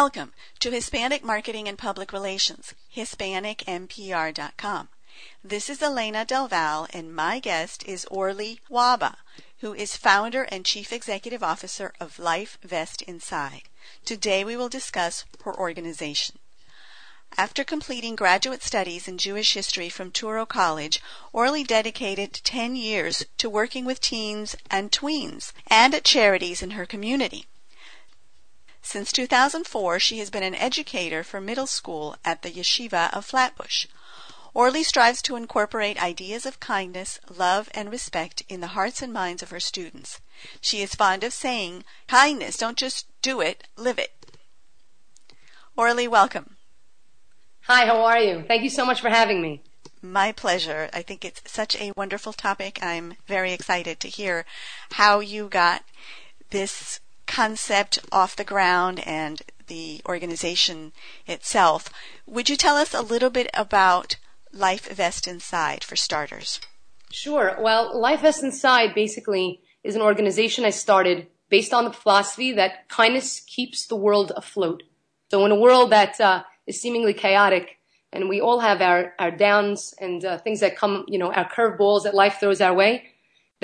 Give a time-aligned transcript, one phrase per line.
[0.00, 4.88] Welcome to Hispanic Marketing and Public Relations, HispanicMPR.com.
[5.44, 9.14] This is Elena Del Val, and my guest is Orly Wahba,
[9.60, 13.68] who is founder and chief executive officer of Life Vest Inside.
[14.04, 16.40] Today we will discuss her organization.
[17.36, 21.00] After completing graduate studies in Jewish history from Touro College,
[21.32, 26.84] Orly dedicated 10 years to working with teens and tweens and at charities in her
[26.84, 27.46] community.
[28.86, 33.86] Since 2004, she has been an educator for middle school at the Yeshiva of Flatbush.
[34.52, 39.42] Orly strives to incorporate ideas of kindness, love, and respect in the hearts and minds
[39.42, 40.20] of her students.
[40.60, 44.12] She is fond of saying, kindness, don't just do it, live it.
[45.76, 46.56] Orly, welcome.
[47.62, 48.44] Hi, how are you?
[48.46, 49.62] Thank you so much for having me.
[50.02, 50.90] My pleasure.
[50.92, 52.78] I think it's such a wonderful topic.
[52.82, 54.44] I'm very excited to hear
[54.92, 55.84] how you got
[56.50, 60.92] this concept off the ground and the organization
[61.26, 61.88] itself.
[62.26, 64.16] Would you tell us a little bit about
[64.52, 66.60] Life Vest Inside for starters?
[67.10, 67.56] Sure.
[67.60, 72.88] Well, Life Vest Inside basically is an organization I started based on the philosophy that
[72.88, 74.82] kindness keeps the world afloat.
[75.30, 77.78] So in a world that uh, is seemingly chaotic,
[78.12, 81.48] and we all have our, our downs and uh, things that come, you know, our
[81.48, 83.08] curveballs that life throws our way,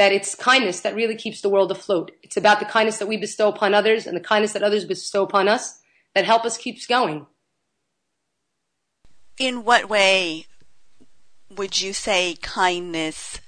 [0.01, 2.11] that it's kindness that really keeps the world afloat.
[2.23, 5.23] It's about the kindness that we bestow upon others and the kindness that others bestow
[5.23, 5.79] upon us
[6.15, 7.27] that help us keep going.
[9.39, 10.47] In what way
[11.55, 13.43] would you say kindness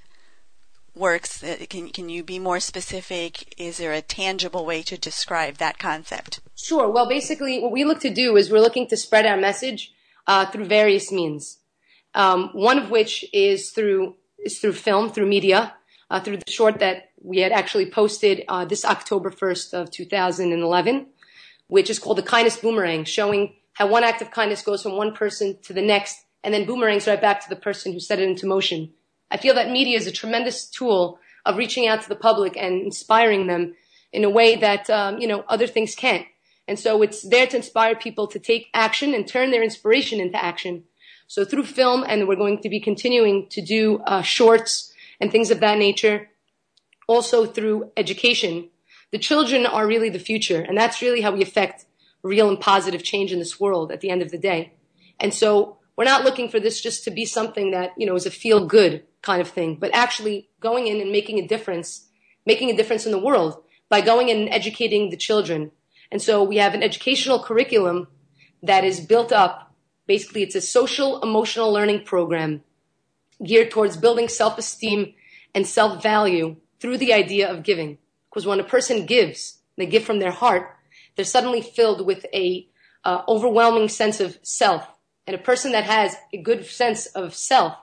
[0.95, 1.43] works?
[1.43, 3.59] Uh, can, can you be more specific?
[3.59, 6.41] Is there a tangible way to describe that concept?
[6.55, 6.87] Sure.
[6.91, 9.91] Well, basically, what we look to do is we're looking to spread our message
[10.27, 11.61] uh, through various means.
[12.15, 15.73] Um, one of which is through is through film, through media
[16.13, 21.07] uh, through the short that we had actually posted uh, this October 1st of 2011,
[21.69, 25.15] which is called the kindness boomerang, showing how one act of kindness goes from one
[25.15, 28.29] person to the next and then boomerangs right back to the person who set it
[28.29, 28.91] into motion.
[29.31, 32.83] I feel that media is a tremendous tool of reaching out to the public and
[32.83, 33.75] inspiring them
[34.13, 36.27] in a way that, um, you know, other things can't.
[36.69, 40.43] And so it's there to inspire people to take action and turn their inspiration into
[40.45, 40.85] action.
[41.27, 44.92] So through film, and we're going to be continuing to do uh, shorts,
[45.23, 46.29] and things of that nature.
[47.07, 48.69] Also through education.
[49.13, 51.87] The children are really the future, and that's really how we affect
[52.23, 54.73] real and positive change in this world at the end of the day.
[55.21, 58.27] And so we're not looking for this just to be something that, you know, is
[58.27, 62.09] a feel good kind of thing, but actually going in and making a difference,
[62.47, 65.71] making a difference in the world by going in and educating the children.
[66.11, 68.09] And so we have an educational curriculum
[68.63, 69.75] that is built up.
[70.07, 72.63] Basically, it's a social emotional learning program
[73.45, 75.15] geared towards building self-esteem
[75.55, 77.99] and self-value through the idea of giving.
[78.31, 80.77] Because when a person gives, they give from their heart,
[81.17, 82.67] they're suddenly filled with a
[83.05, 84.87] uh, overwhelming sense of self.
[85.27, 87.77] And a person that has a good sense of self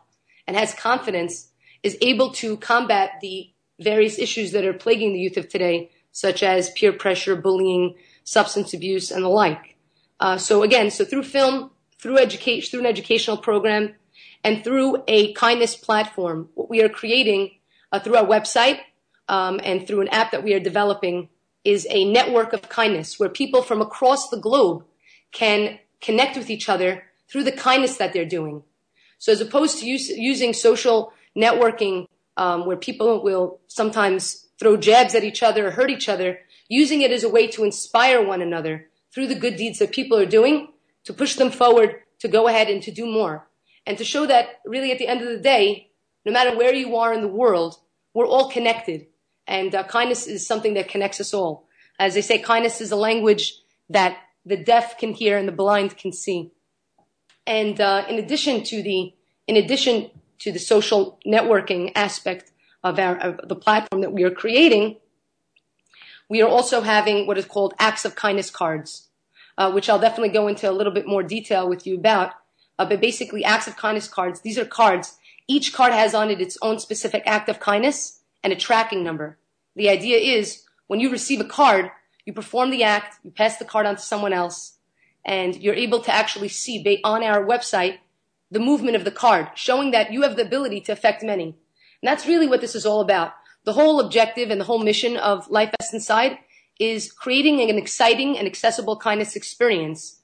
[0.47, 1.49] and has confidence
[1.83, 6.43] is able to combat the various issues that are plaguing the youth of today, such
[6.43, 9.77] as peer pressure, bullying, substance abuse, and the like.
[10.19, 11.71] Uh, so again, so through film,
[12.01, 13.95] through education, through an educational program,
[14.43, 16.49] and through a kindness platform.
[16.55, 17.51] What we are creating
[17.91, 18.79] uh, through our website
[19.27, 21.29] um, and through an app that we are developing
[21.63, 24.83] is a network of kindness where people from across the globe
[25.31, 28.63] can connect with each other through the kindness that they're doing.
[29.17, 32.07] So as opposed to use, using social networking
[32.37, 36.39] um, where people will sometimes throw jabs at each other or hurt each other,
[36.69, 40.17] using it as a way to inspire one another through the good deeds that people
[40.17, 40.69] are doing
[41.03, 43.48] to push them forward to go ahead and to do more
[43.89, 45.89] and to show that really at the end of the day,
[46.23, 47.75] no matter where you are in the world,
[48.13, 49.07] we're all connected.
[49.47, 51.67] And uh, kindness is something that connects us all.
[51.97, 53.55] As they say, kindness is a language
[53.89, 56.51] that the deaf can hear and the blind can see.
[57.47, 59.11] And uh, in addition to the,
[59.47, 62.51] in addition to the social networking aspect
[62.83, 64.97] of our of the platform that we are creating,
[66.29, 69.07] we are also having what is called acts of kindness cards,
[69.57, 72.33] uh, which I'll definitely go into a little bit more detail with you about
[72.79, 74.39] Uh, but basically acts of kindness cards.
[74.39, 75.17] These are cards.
[75.49, 79.37] Each card has on it its own specific act of kindness and a tracking number.
[79.75, 81.91] The idea is when you receive a card,
[82.25, 84.77] you perform the act, you pass the card on to someone else,
[85.25, 87.97] and you're able to actually see on our website
[88.49, 91.43] the movement of the card, showing that you have the ability to affect many.
[92.01, 93.33] And that's really what this is all about.
[93.65, 96.39] The whole objective and the whole mission of Life Vest Inside
[96.79, 100.18] is creating an exciting and accessible kindness experience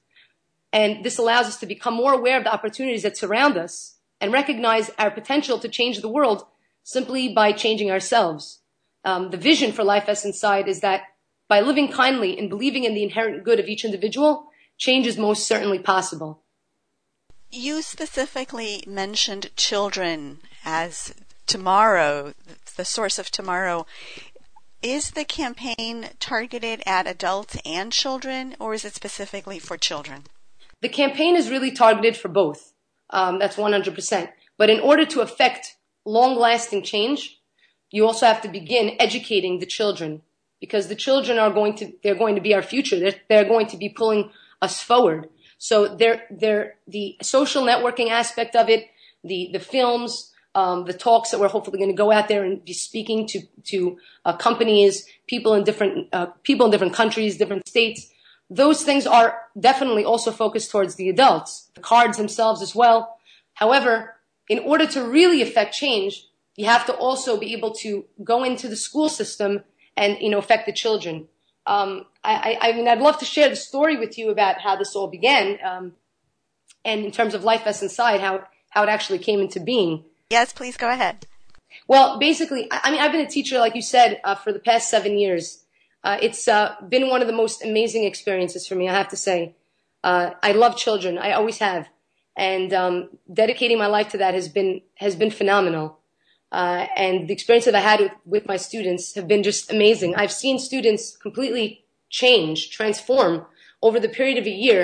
[0.76, 4.30] and this allows us to become more aware of the opportunities that surround us and
[4.30, 6.44] recognize our potential to change the world
[6.82, 8.60] simply by changing ourselves.
[9.02, 11.04] Um, the vision for Life Vest Inside is that
[11.48, 15.48] by living kindly and believing in the inherent good of each individual, change is most
[15.48, 16.42] certainly possible.
[17.50, 21.14] You specifically mentioned children as
[21.46, 22.34] tomorrow,
[22.76, 23.86] the source of tomorrow.
[24.82, 30.24] Is the campaign targeted at adults and children, or is it specifically for children?
[30.82, 32.72] The campaign is really targeted for both.
[33.10, 34.28] Um, that's 100%.
[34.58, 37.40] But in order to affect long lasting change,
[37.90, 40.22] you also have to begin educating the children
[40.60, 42.98] because the children are going to, they're going to be our future.
[42.98, 44.30] They're, they're going to be pulling
[44.62, 45.28] us forward.
[45.58, 48.88] So they're, they're, the social networking aspect of it,
[49.22, 52.64] the, the films, um, the talks that we're hopefully going to go out there and
[52.64, 57.68] be speaking to, to uh, companies, people in different, uh, people in different countries, different
[57.68, 58.10] states.
[58.48, 63.18] Those things are definitely also focused towards the adults, the cards themselves as well.
[63.54, 64.16] However,
[64.48, 68.68] in order to really affect change, you have to also be able to go into
[68.68, 69.64] the school system
[69.96, 71.28] and, you know, affect the children.
[71.66, 74.94] Um, I, I, mean, I'd love to share the story with you about how this
[74.94, 75.92] all began, um,
[76.84, 80.04] and in terms of Life Vests Inside, how, how it actually came into being.
[80.30, 81.26] Yes, please go ahead.
[81.88, 84.60] Well, basically, I, I mean, I've been a teacher, like you said, uh, for the
[84.60, 85.64] past seven years.
[86.06, 89.16] Uh, it's uh, been one of the most amazing experiences for me, I have to
[89.28, 89.38] say.
[90.04, 91.18] Uh, I love children.
[91.18, 91.88] I always have
[92.36, 95.98] and um, dedicating my life to that has been has been phenomenal.
[96.52, 100.14] Uh, and the experience that I had with, with my students have been just amazing.
[100.14, 103.46] I've seen students completely change, transform
[103.82, 104.82] over the period of a year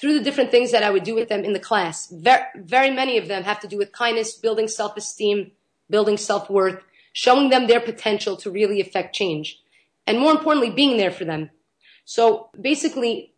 [0.00, 2.08] through the different things that I would do with them in the class.
[2.10, 5.52] Very, very many of them have to do with kindness, building self-esteem,
[5.88, 9.62] building self-worth, showing them their potential to really affect change.
[10.06, 11.50] And more importantly, being there for them.
[12.04, 13.34] So basically,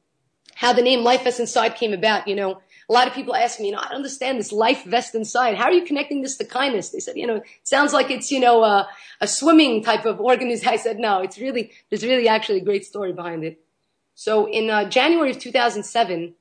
[0.55, 3.61] how the name Life Vest Inside came about, you know, a lot of people ask
[3.61, 5.57] me, you know, I don't understand this life vest inside.
[5.57, 6.89] How are you connecting this to kindness?
[6.89, 8.89] They said, you know, sounds like it's, you know, a,
[9.21, 10.69] a swimming type of organism.
[10.73, 13.61] I said, no, it's really, there's really actually a great story behind it.
[14.15, 16.35] So in uh, January of 2007,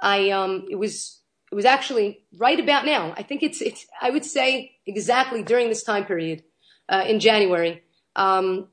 [0.00, 1.20] I, um, it was,
[1.52, 3.14] it was actually right about now.
[3.16, 6.42] I think it's, it's, I would say exactly during this time period,
[6.88, 7.84] uh, in January,
[8.16, 8.66] um,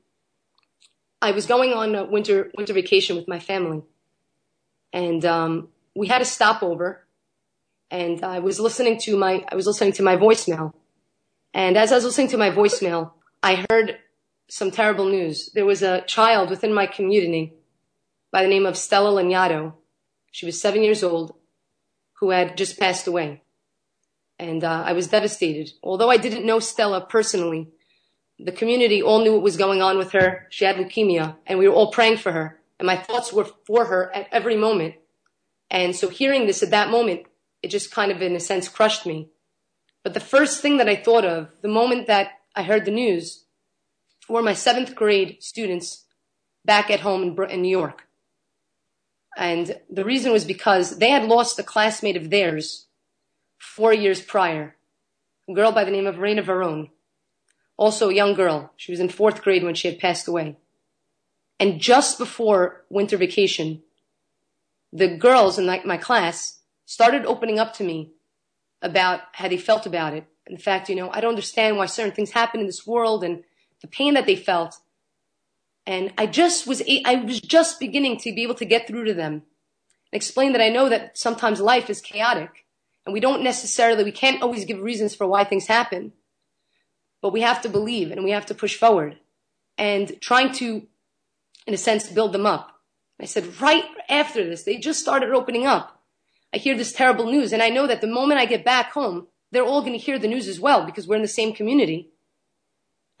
[1.20, 3.82] I was going on a winter, winter vacation with my family.
[4.92, 7.06] And, um, we had a stopover
[7.90, 10.74] and I was listening to my, I was listening to my voicemail.
[11.52, 13.12] And as I was listening to my voicemail,
[13.42, 13.98] I heard
[14.48, 15.50] some terrible news.
[15.54, 17.54] There was a child within my community
[18.30, 19.74] by the name of Stella Lanyado.
[20.30, 21.34] She was seven years old
[22.20, 23.42] who had just passed away.
[24.38, 25.72] And uh, I was devastated.
[25.82, 27.68] Although I didn't know Stella personally,
[28.38, 30.46] the community all knew what was going on with her.
[30.50, 32.60] She had leukemia and we were all praying for her.
[32.78, 34.94] And my thoughts were for her at every moment.
[35.70, 37.26] And so hearing this at that moment,
[37.62, 39.28] it just kind of, in a sense, crushed me.
[40.04, 43.44] But the first thing that I thought of, the moment that I heard the news,
[44.28, 46.04] were my seventh grade students
[46.64, 48.06] back at home in, New York.
[49.36, 52.86] And the reason was because they had lost a classmate of theirs
[53.58, 54.76] four years prior,
[55.48, 56.90] a girl by the name of Raina Varone,
[57.78, 58.72] also a young girl.
[58.76, 60.56] She was in fourth grade when she had passed away.
[61.58, 63.82] And just before winter vacation,
[64.92, 68.12] the girls in my class started opening up to me
[68.82, 70.26] about how they felt about it.
[70.46, 73.44] In fact, you know, I don't understand why certain things happen in this world and
[73.80, 74.78] the pain that they felt.
[75.86, 79.14] And I just was, I was just beginning to be able to get through to
[79.14, 79.42] them and
[80.12, 82.66] explain that I know that sometimes life is chaotic
[83.04, 86.12] and we don't necessarily, we can't always give reasons for why things happen,
[87.20, 89.18] but we have to believe and we have to push forward
[89.76, 90.86] and trying to,
[91.66, 92.80] in a sense, build them up.
[93.20, 96.00] I said, right after this, they just started opening up.
[96.52, 99.26] I hear this terrible news, and I know that the moment I get back home,
[99.50, 102.10] they're all going to hear the news as well because we're in the same community.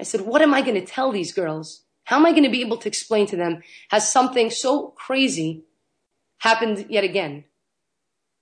[0.00, 1.82] I said, what am I going to tell these girls?
[2.04, 5.64] How am I going to be able to explain to them has something so crazy
[6.38, 7.44] happened yet again?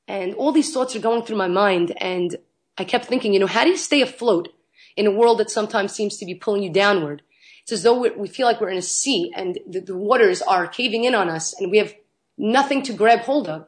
[0.06, 2.36] And all these thoughts are going through my mind, and
[2.78, 4.52] I kept thinking, you know, how do you stay afloat
[4.96, 7.22] in a world that sometimes seems to be pulling you downward?
[7.62, 10.68] It's as though we feel like we're in a sea and the, the waters are
[10.68, 11.94] caving in on us and we have
[12.38, 13.66] nothing to grab hold of.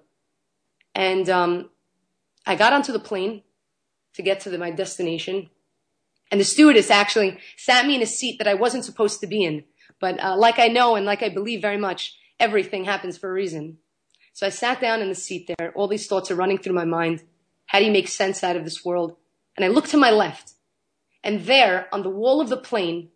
[0.95, 1.71] And um,
[2.47, 3.43] I got onto the plane
[4.15, 5.51] to get to the, my destination.
[6.31, 9.43] And the stewardess actually sat me in a seat that I wasn't supposed to be
[9.43, 9.65] in.
[10.01, 13.33] But uh, like I know and like I believe very much, everything happens for a
[13.33, 13.79] reason.
[14.33, 15.73] So I sat down in the seat there.
[15.75, 17.25] All these thoughts are running through my mind.
[17.67, 19.17] How do you make sense out of this world?
[19.57, 20.53] And I look to my left.
[21.29, 23.11] And there, on the wall of the plane,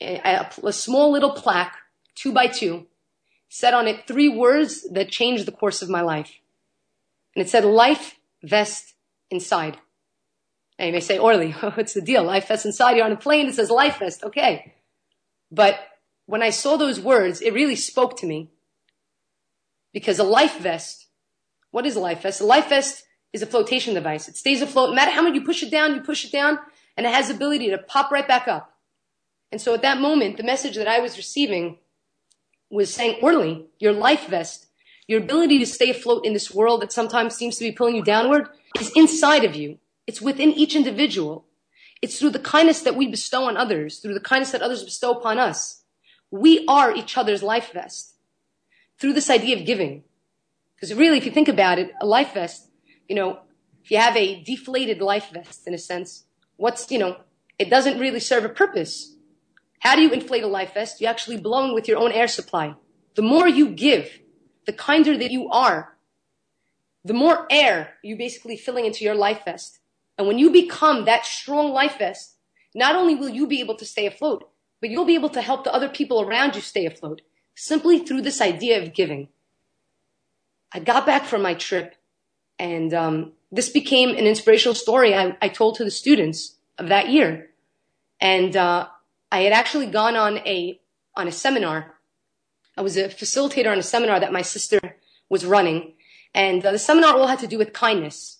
[0.00, 1.76] a, a small little plaque,
[2.16, 2.88] two by two,
[3.48, 6.32] said on it three words that changed the course of my life.
[7.36, 8.94] And it said, life vest
[9.30, 9.76] inside.
[10.80, 12.24] And you may say, Orly, what's the deal?
[12.24, 12.96] Life vest inside.
[12.96, 13.46] You're on a plane.
[13.46, 14.24] It says life vest.
[14.24, 14.74] Okay.
[15.52, 15.78] But
[16.26, 18.50] when I saw those words, it really spoke to me.
[19.92, 21.06] Because a life vest,
[21.70, 22.40] what is a life vest?
[22.40, 24.26] A life vest is a flotation device.
[24.26, 24.88] It stays afloat.
[24.88, 26.58] No matter how much you push it down, you push it down,
[26.96, 28.74] and it has the ability to pop right back up.
[29.50, 31.78] And so at that moment, the message that I was receiving
[32.70, 34.66] was saying, Orly, your life vest,
[35.06, 38.02] your ability to stay afloat in this world that sometimes seems to be pulling you
[38.02, 38.48] downward
[38.80, 39.78] is inside of you.
[40.06, 41.44] It's within each individual.
[42.00, 45.12] It's through the kindness that we bestow on others, through the kindness that others bestow
[45.12, 45.82] upon us.
[46.30, 48.14] We are each other's life vest
[48.98, 50.04] through this idea of giving.
[50.74, 52.68] Because really, if you think about it, a life vest,
[53.08, 53.40] you know,
[53.84, 56.24] if you have a deflated life vest in a sense,
[56.56, 57.16] what's, you know,
[57.58, 59.16] it doesn't really serve a purpose.
[59.80, 61.00] How do you inflate a life vest?
[61.00, 62.74] You actually blow in with your own air supply.
[63.14, 64.20] The more you give,
[64.66, 65.96] the kinder that you are,
[67.04, 69.80] the more air you're basically filling into your life vest.
[70.16, 72.36] And when you become that strong life vest,
[72.74, 74.48] not only will you be able to stay afloat,
[74.80, 77.22] but you'll be able to help the other people around you stay afloat
[77.54, 79.28] simply through this idea of giving.
[80.72, 81.96] I got back from my trip
[82.58, 87.10] and um, this became an inspirational story I, I, told to the students of that
[87.10, 87.50] year.
[88.18, 88.88] And uh,
[89.30, 90.80] I had actually gone on a
[91.14, 91.94] on a seminar.
[92.76, 94.80] I was a facilitator on a seminar that my sister
[95.28, 95.92] was running,
[96.34, 98.38] and uh, the seminar all had to do with kindness.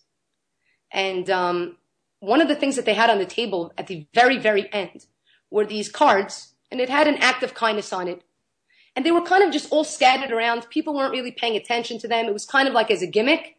[0.90, 1.76] And um,
[2.20, 5.06] one of the things that they had on the table at the very, very end
[5.50, 8.22] were these cards, and it had an act of kindness on it.
[8.96, 10.68] And they were kind of just all scattered around.
[10.70, 12.26] People weren't really paying attention to them.
[12.26, 13.56] It was kind of like as a gimmick.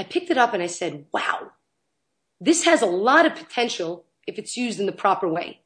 [0.00, 1.50] I picked it up and I said, wow,
[2.40, 5.60] this has a lot of potential if it's used in the proper way.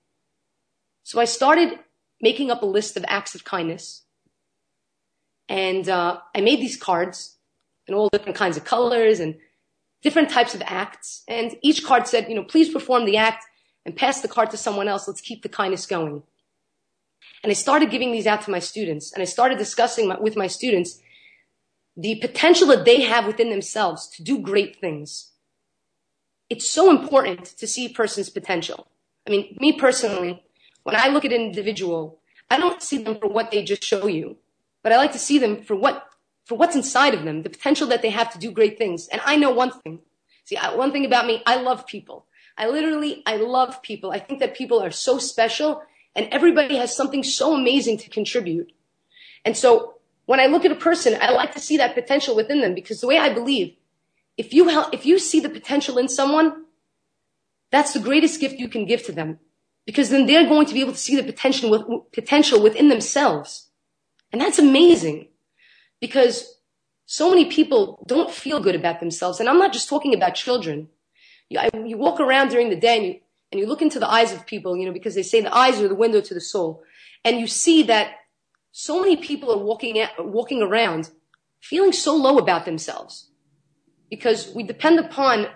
[1.05, 1.79] So I started
[2.21, 4.03] making up a list of acts of kindness.
[5.49, 7.37] And uh, I made these cards
[7.87, 9.37] in all different kinds of colors and
[10.03, 11.23] different types of acts.
[11.29, 13.45] And each card said, you know, please perform the act
[13.87, 15.07] and pass the card to someone else.
[15.07, 16.25] Let's keep the kindness going.
[17.45, 20.37] And I started giving these out to my students and I started discussing my, with
[20.37, 20.99] my students
[21.97, 25.31] the potential that they have within themselves to do great things.
[26.51, 28.89] It's so important to see a person's potential.
[29.27, 30.45] I mean, me personally,
[30.83, 32.19] when I look at an individual,
[32.51, 34.37] I don't see them for what they just show you,
[34.83, 36.07] but I like to see them for what
[36.45, 39.09] for what's inside of them, the potential that they have to do great things.
[39.09, 40.01] And I know one thing.
[40.45, 42.27] See, one thing about me, I love people.
[42.57, 44.13] I literally, I love people.
[44.13, 45.83] I think that people are so special
[46.15, 48.73] and everybody has something so amazing to contribute.
[49.45, 49.94] And so
[50.27, 53.01] when I look at a person, I like to see that potential within them because
[53.01, 53.77] the way I believe,
[54.37, 56.65] if you help, if you see the potential in someone,
[57.71, 59.39] that's the greatest gift you can give to them
[59.87, 63.69] because then they're going to be able to see the potential with, potential within themselves.
[64.33, 65.29] And that's amazing
[66.01, 66.59] because
[67.07, 69.41] so many people don't feel good about themselves.
[69.41, 70.89] And I'm not just talking about children.
[71.51, 73.21] You, I, you walk around during the day and you,
[73.53, 75.81] and you look into the eyes of people, you know, because they say the eyes
[75.81, 76.83] are the window to the soul.
[77.25, 78.17] And you see that
[78.77, 81.09] so many people are walking, at, walking around
[81.61, 83.31] feeling so low about themselves
[84.11, 85.47] because we depend upon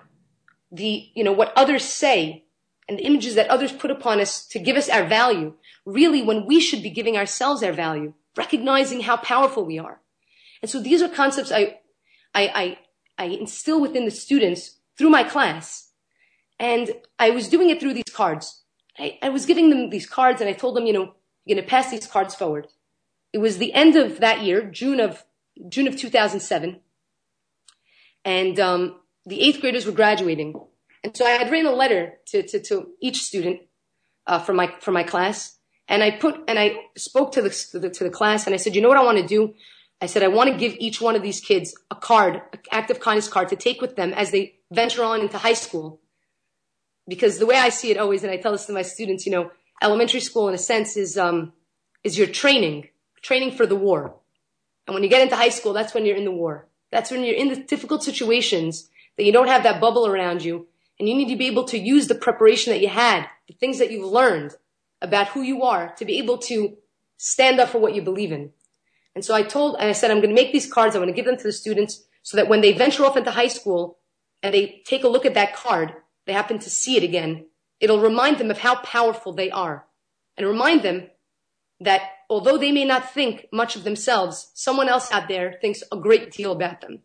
[0.71, 2.45] the, you know, what others say
[2.87, 5.53] and the images that others put upon us to give us our value,
[5.85, 9.99] really when we should be giving ourselves our value, recognizing how powerful we are.
[10.61, 11.79] And so these are concepts I,
[12.33, 12.77] I, I,
[13.17, 15.91] I instill within the students through my class.
[16.57, 18.63] And I was doing it through these cards.
[18.97, 21.65] I, I was giving them these cards and I told them, you know, you're going
[21.65, 22.67] to pass these cards forward.
[23.31, 25.23] It was the end of that year, June of,
[25.69, 26.79] June of 2007.
[28.25, 30.55] And, um, the eighth graders were graduating.
[31.03, 33.61] And so I had written a letter to, to, to each student,
[34.27, 35.57] uh, from my, from my class.
[35.87, 38.57] And I put, and I spoke to the, to the, to the class and I
[38.57, 39.53] said, you know what I want to do?
[40.01, 42.89] I said, I want to give each one of these kids a card, an act
[42.89, 45.99] of kindness card to take with them as they venture on into high school.
[47.07, 49.31] Because the way I see it always, and I tell this to my students, you
[49.31, 51.53] know, elementary school in a sense is, um,
[52.03, 52.89] is your training,
[53.21, 54.15] training for the war.
[54.87, 56.67] And when you get into high school, that's when you're in the war.
[56.91, 60.67] That's when you're in the difficult situations that you don't have that bubble around you.
[60.97, 63.79] And you need to be able to use the preparation that you had, the things
[63.79, 64.55] that you've learned
[65.01, 66.77] about who you are to be able to
[67.17, 68.51] stand up for what you believe in.
[69.15, 70.95] And so I told, and I said, I'm going to make these cards.
[70.95, 73.31] I'm going to give them to the students so that when they venture off into
[73.31, 73.97] high school
[74.43, 75.93] and they take a look at that card,
[76.25, 77.45] they happen to see it again.
[77.79, 79.85] It'll remind them of how powerful they are
[80.37, 81.07] and remind them
[81.79, 85.97] that although they may not think much of themselves, someone else out there thinks a
[85.97, 86.99] great deal about them.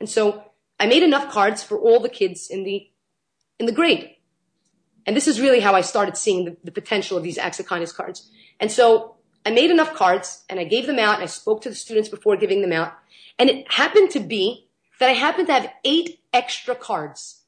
[0.00, 0.44] And so
[0.80, 2.88] I made enough cards for all the kids in the,
[3.58, 4.12] in the grade.
[5.06, 7.66] And this is really how I started seeing the, the potential of these acts of
[7.66, 8.30] kindness cards.
[8.58, 11.68] And so I made enough cards and I gave them out and I spoke to
[11.68, 12.94] the students before giving them out.
[13.38, 17.42] And it happened to be that I happened to have eight extra cards.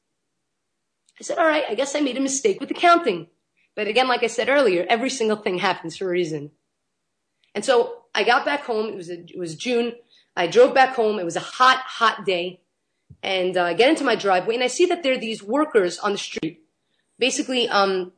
[1.19, 3.27] I said, all right, I guess I made a mistake with the counting.
[3.75, 6.51] But again, like I said earlier, every single thing happens for a reason.
[7.55, 8.87] And so I got back home.
[8.87, 9.93] It was, a, it was June.
[10.35, 11.19] I drove back home.
[11.19, 12.61] It was a hot, hot day.
[13.21, 15.99] And uh, I get into my driveway and I see that there are these workers
[15.99, 16.63] on the street.
[17.17, 18.13] Basically, um,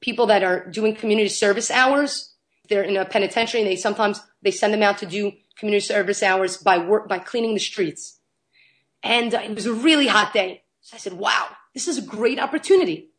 [0.00, 2.34] people that are doing community service hours.
[2.68, 6.22] They're in a penitentiary and they sometimes, they send them out to do community service
[6.22, 8.20] hours by work, by cleaning the streets.
[9.02, 10.62] And uh, it was a really hot day.
[10.80, 13.10] So I said, wow, this is a great opportunity.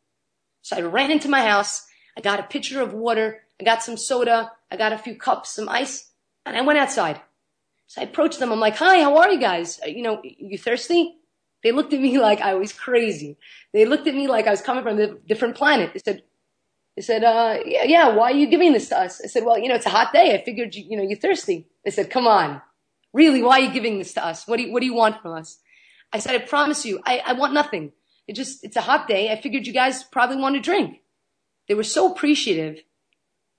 [0.62, 1.86] So I ran into my house.
[2.16, 3.42] I got a pitcher of water.
[3.60, 4.52] I got some soda.
[4.70, 6.10] I got a few cups, some ice,
[6.46, 7.20] and I went outside.
[7.86, 8.52] So I approached them.
[8.52, 9.80] I'm like, hi, how are you guys?
[9.84, 11.16] Uh, you know, you thirsty?
[11.62, 13.36] They looked at me like I was crazy.
[13.72, 15.92] They looked at me like I was coming from a different planet.
[15.92, 16.22] They said,
[16.96, 19.20] they said, uh, yeah, yeah, why are you giving this to us?
[19.22, 20.34] I said, well, you know, it's a hot day.
[20.34, 21.66] I figured, you, you know, you're thirsty.
[21.84, 22.62] They said, come on.
[23.12, 24.46] Really, why are you giving this to us?
[24.46, 25.58] What do you, what do you want from us?
[26.12, 27.92] I said, I promise you, I, I want nothing.
[28.26, 29.32] It just, it's a hot day.
[29.32, 31.00] I figured you guys probably want to drink.
[31.68, 32.82] They were so appreciative.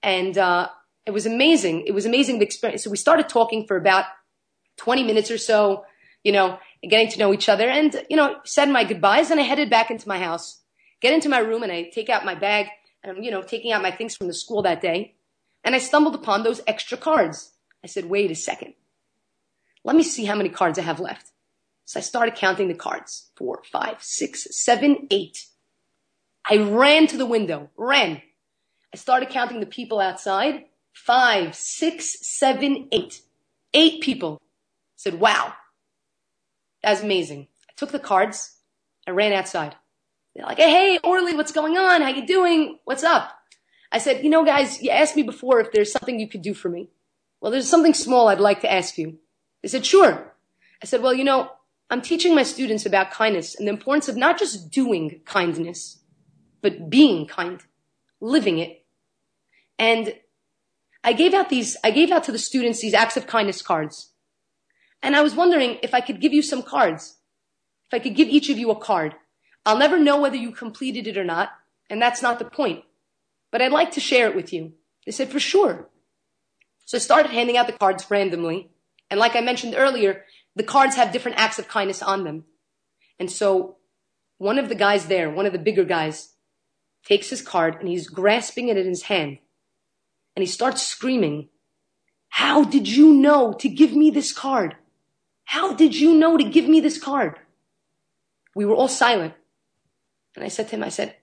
[0.03, 0.69] And, uh,
[1.05, 1.85] it was amazing.
[1.87, 2.83] It was amazing the experience.
[2.83, 4.05] So we started talking for about
[4.77, 5.85] 20 minutes or so,
[6.23, 9.43] you know, getting to know each other and, you know, said my goodbyes and I
[9.43, 10.61] headed back into my house,
[11.01, 12.67] get into my room and I take out my bag
[13.03, 15.15] and I'm, you know, taking out my things from the school that day.
[15.63, 17.51] And I stumbled upon those extra cards.
[17.83, 18.73] I said, wait a second.
[19.83, 21.31] Let me see how many cards I have left.
[21.85, 23.31] So I started counting the cards.
[23.35, 25.47] Four, five, six, seven, eight.
[26.45, 28.21] I ran to the window, ran.
[28.93, 30.65] I started counting the people outside.
[30.93, 33.21] Five, six, seven, eight.
[33.73, 34.39] Eight people.
[34.41, 35.53] I said, wow,
[36.83, 37.47] that's amazing.
[37.69, 38.57] I took the cards.
[39.07, 39.75] I ran outside.
[40.35, 42.01] They're like, hey, hey, Orly, what's going on?
[42.01, 42.79] How you doing?
[42.83, 43.31] What's up?
[43.91, 46.53] I said, you know, guys, you asked me before if there's something you could do
[46.53, 46.89] for me.
[47.39, 49.17] Well, there's something small I'd like to ask you.
[49.61, 50.33] They said, sure.
[50.81, 51.51] I said, well, you know,
[51.89, 55.99] I'm teaching my students about kindness and the importance of not just doing kindness,
[56.61, 57.61] but being kind,
[58.21, 58.80] living it.
[59.81, 60.13] And
[61.03, 64.11] I gave out these, I gave out to the students these acts of kindness cards.
[65.01, 67.17] And I was wondering if I could give you some cards.
[67.87, 69.15] If I could give each of you a card.
[69.65, 71.49] I'll never know whether you completed it or not,
[71.89, 72.83] and that's not the point.
[73.51, 74.73] But I'd like to share it with you.
[75.07, 75.89] They said, for sure.
[76.85, 78.69] So I started handing out the cards randomly.
[79.09, 82.45] And like I mentioned earlier, the cards have different acts of kindness on them.
[83.17, 83.77] And so
[84.37, 86.33] one of the guys there, one of the bigger guys,
[87.03, 89.39] takes his card and he's grasping it in his hand.
[90.41, 91.49] And he starts screaming,
[92.29, 94.75] How did you know to give me this card?
[95.43, 97.37] How did you know to give me this card?
[98.55, 99.35] We were all silent.
[100.35, 101.15] And I said to him, I said,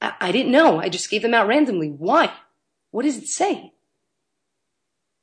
[0.00, 0.80] I, I didn't know.
[0.80, 1.90] I just gave them out randomly.
[1.90, 2.32] Why?
[2.90, 3.74] What does it say?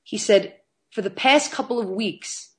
[0.03, 0.57] He said,
[0.91, 2.51] for the past couple of weeks,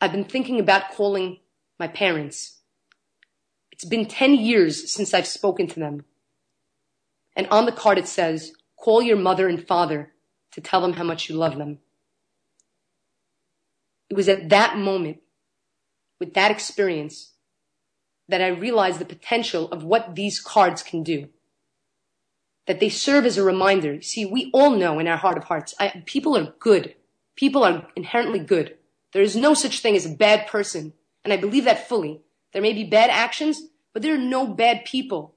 [0.00, 1.40] I've been thinking about calling
[1.78, 2.60] my parents.
[3.72, 6.06] It's been 10 years since I've spoken to them.
[7.36, 10.12] And on the card it says, call your mother and father
[10.52, 11.78] to tell them how much you love them.
[14.08, 15.18] It was at that moment,
[16.18, 17.32] with that experience,
[18.28, 21.28] that I realized the potential of what these cards can do.
[22.66, 24.02] That they serve as a reminder.
[24.02, 26.94] See, we all know in our heart of hearts, I, people are good.
[27.36, 28.76] People are inherently good.
[29.12, 30.92] There is no such thing as a bad person.
[31.24, 32.20] And I believe that fully.
[32.52, 33.62] There may be bad actions,
[33.92, 35.34] but there are no bad people.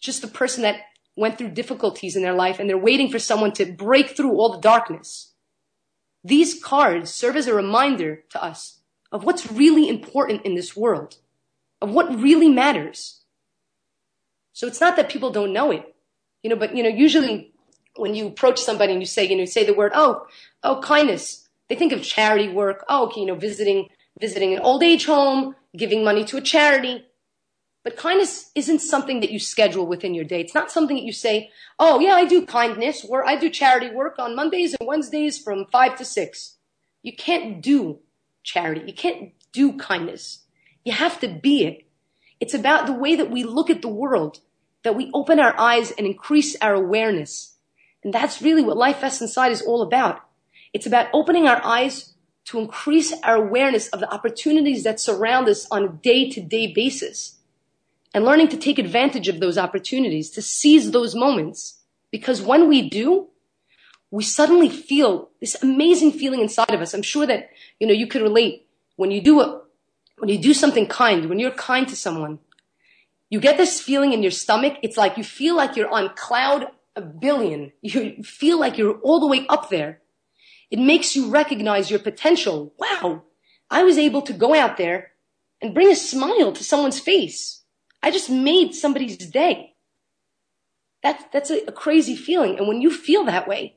[0.00, 0.80] Just the person that
[1.20, 4.52] went through difficulties in their life and they're waiting for someone to break through all
[4.52, 5.34] the darkness.
[6.24, 8.80] These cards serve as a reminder to us
[9.12, 11.18] of what's really important in this world
[11.80, 13.20] of what really matters.
[14.52, 15.94] So it's not that people don't know it,
[16.42, 17.52] you know, but, you know, usually
[17.96, 20.26] when you approach somebody and you say, you know, say the word, oh,
[20.62, 22.84] oh, kindness, they think of charity work.
[22.88, 23.88] Oh, okay, you know, visiting,
[24.20, 27.04] visiting an old age home, giving money to a charity.
[27.82, 30.40] But kindness isn't something that you schedule within your day.
[30.40, 33.90] It's not something that you say, oh, yeah, I do kindness or I do charity
[33.90, 36.58] work on Mondays and Wednesdays from five to six.
[37.02, 38.00] You can't do
[38.42, 38.82] charity.
[38.86, 40.44] You can't do kindness.
[40.84, 41.86] You have to be it.
[42.38, 44.40] It's about the way that we look at the world,
[44.82, 47.56] that we open our eyes and increase our awareness.
[48.04, 50.20] And that's really what Life Vests Inside is all about.
[50.72, 52.14] It's about opening our eyes
[52.46, 56.72] to increase our awareness of the opportunities that surround us on a day to day
[56.72, 57.38] basis
[58.12, 61.80] and learning to take advantage of those opportunities, to seize those moments.
[62.10, 63.28] Because when we do,
[64.10, 66.92] we suddenly feel this amazing feeling inside of us.
[66.92, 69.62] I'm sure that, you know, you could relate when you do a,
[70.18, 72.40] when you do something kind, when you're kind to someone,
[73.30, 74.76] you get this feeling in your stomach.
[74.82, 77.72] It's like you feel like you're on cloud a billion.
[77.80, 80.00] You feel like you're all the way up there.
[80.70, 82.74] It makes you recognize your potential.
[82.78, 83.22] Wow.
[83.70, 85.12] I was able to go out there
[85.62, 87.59] and bring a smile to someone's face.
[88.02, 89.74] I just made somebody's day.
[91.02, 92.58] That, that's a, a crazy feeling.
[92.58, 93.76] And when you feel that way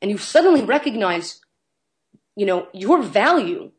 [0.00, 1.40] and you suddenly recognize
[2.38, 3.72] you know, your value,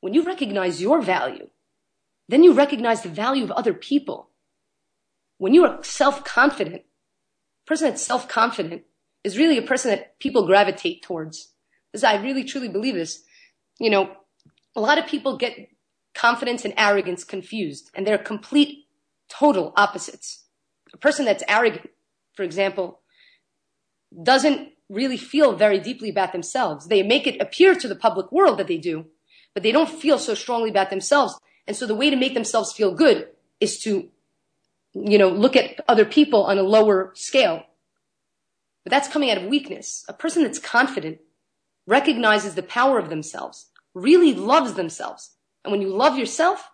[0.00, 1.48] when you recognize your value,
[2.28, 4.30] then you recognize the value of other people.
[5.38, 8.82] When you are self-confident, a person that's self-confident
[9.22, 11.52] is really a person that people gravitate towards.
[11.92, 13.22] This, I really truly believe this.
[13.78, 14.16] You know,
[14.74, 15.68] a lot of people get
[16.12, 18.86] confidence and arrogance confused, and they're complete,
[19.30, 20.44] total opposites.
[20.92, 21.88] A person that's arrogant,
[22.34, 23.00] for example,
[24.22, 26.88] doesn't really feel very deeply about themselves.
[26.88, 29.06] They make it appear to the public world that they do,
[29.54, 31.38] but they don't feel so strongly about themselves.
[31.66, 33.28] And so the way to make themselves feel good
[33.60, 34.08] is to,
[34.94, 37.62] you know, look at other people on a lower scale.
[38.84, 40.04] But that's coming out of weakness.
[40.08, 41.18] A person that's confident
[41.86, 45.36] recognizes the power of themselves, really loves themselves.
[45.64, 46.70] And when you love yourself,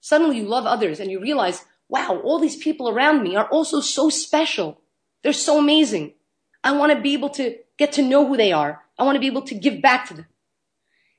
[0.00, 3.80] suddenly you love others and you realize, wow, all these people around me are also
[3.80, 4.80] so special.
[5.22, 6.14] They're so amazing.
[6.62, 8.82] I want to be able to get to know who they are.
[8.98, 10.26] I want to be able to give back to them.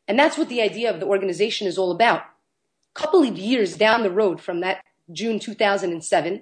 [0.07, 2.21] And that's what the idea of the organization is all about.
[2.21, 6.41] A couple of years down the road from that June 2007,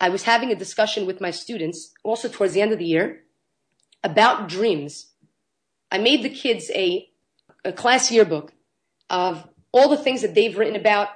[0.00, 3.22] I was having a discussion with my students, also towards the end of the year,
[4.02, 5.12] about dreams.
[5.90, 7.08] I made the kids a,
[7.64, 8.52] a class yearbook
[9.08, 11.08] of all the things that they've written about,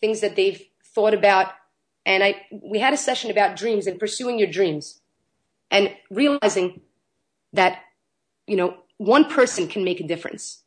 [0.00, 0.62] things that they've
[0.96, 1.52] thought about,
[2.06, 5.00] and I, we had a session about dreams and pursuing your dreams
[5.70, 6.80] and realizing
[7.52, 7.80] that,
[8.46, 10.62] you know, one person can make a difference.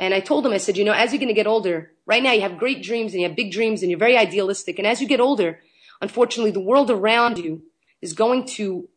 [0.00, 2.22] And I told him, I said, you know, as you're going to get older, right
[2.22, 4.78] now you have great dreams and you have big dreams and you're very idealistic.
[4.78, 5.60] And as you get older,
[6.00, 7.62] unfortunately, the world around you
[8.02, 8.88] is going to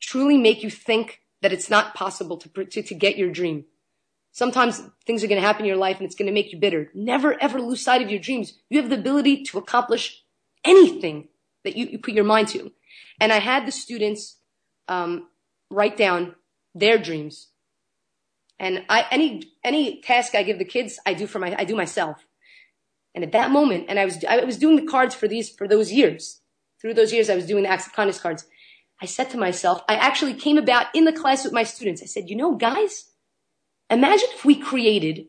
[0.00, 3.66] truly make you think that it's not possible to, to, to get your dream.
[4.32, 6.58] Sometimes things are going to happen in your life and it's going to make you
[6.58, 6.90] bitter.
[6.94, 8.54] Never ever lose sight of your dreams.
[8.70, 10.24] You have the ability to accomplish
[10.64, 11.28] anything
[11.64, 12.72] that you, you put your mind to.
[13.20, 14.38] And I had the students
[14.88, 15.28] um,
[15.70, 16.34] write down
[16.74, 17.48] their dreams.
[18.58, 21.76] And I, any any task I give the kids, I do for my I do
[21.76, 22.26] myself.
[23.14, 25.68] And at that moment, and I was I was doing the cards for these for
[25.68, 26.40] those years.
[26.80, 28.46] Through those years, I was doing the acts of kindness cards.
[29.00, 32.02] I said to myself, I actually came about in the class with my students.
[32.02, 33.11] I said, you know, guys,
[33.92, 35.26] imagine if we created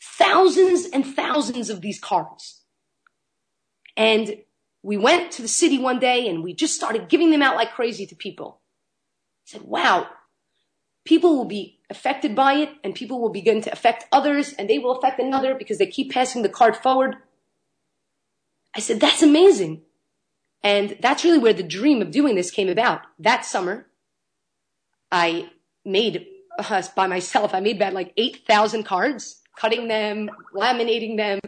[0.00, 2.62] thousands and thousands of these cards.
[3.96, 4.36] And
[4.82, 7.72] we went to the city one day and we just started giving them out like
[7.72, 8.60] crazy to people.
[9.46, 10.06] I said, wow,
[11.04, 14.78] people will be affected by it and people will begin to affect others and they
[14.78, 17.16] will affect another because they keep passing the card forward.
[18.74, 19.82] I said, that's amazing.
[20.62, 23.02] And that's really where the dream of doing this came about.
[23.18, 23.86] That summer,
[25.10, 25.50] I
[25.84, 26.26] made
[26.58, 31.40] uh, by myself, I made about like 8,000 cards, cutting them, laminating them,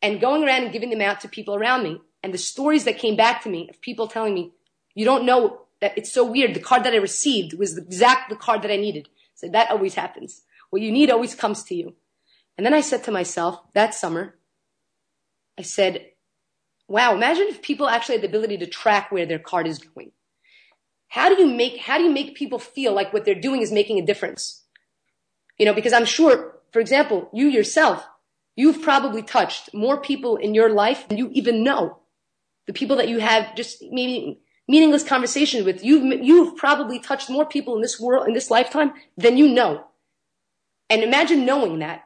[0.00, 2.00] and going around and giving them out to people around me.
[2.22, 4.52] And the stories that came back to me of people telling me,
[4.94, 6.54] you don't know that it's so weird.
[6.54, 9.08] The card that I received was the exact the card that I needed.
[9.34, 10.42] So that always happens.
[10.70, 11.94] What you need always comes to you.
[12.56, 14.36] And then I said to myself that summer,
[15.58, 16.06] I said,
[16.88, 20.12] wow, imagine if people actually had the ability to track where their card is going.
[21.12, 23.70] How do you make, how do you make people feel like what they're doing is
[23.70, 24.62] making a difference?
[25.58, 28.02] You know, because I'm sure, for example, you yourself,
[28.56, 31.98] you've probably touched more people in your life than you even know
[32.66, 37.44] the people that you have just maybe meaningless conversations with, you've, you've probably touched more
[37.44, 39.84] people in this world, in this lifetime than you know.
[40.88, 42.04] And imagine knowing that,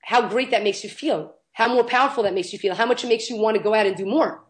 [0.00, 3.04] how great that makes you feel, how more powerful that makes you feel, how much
[3.04, 4.42] it makes you want to go out and do more.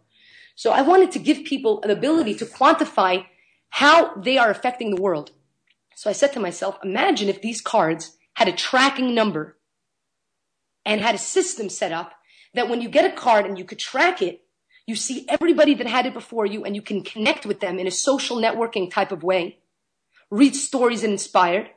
[0.54, 3.26] So I wanted to give people an ability to quantify
[3.76, 5.32] how they are affecting the world.
[5.96, 9.58] So I said to myself, imagine if these cards had a tracking number
[10.86, 12.12] and had a system set up
[12.54, 14.40] that when you get a card and you could track it,
[14.86, 17.86] you see everybody that had it before you and you can connect with them in
[17.86, 19.58] a social networking type of way.
[20.30, 21.68] Read stories and inspire.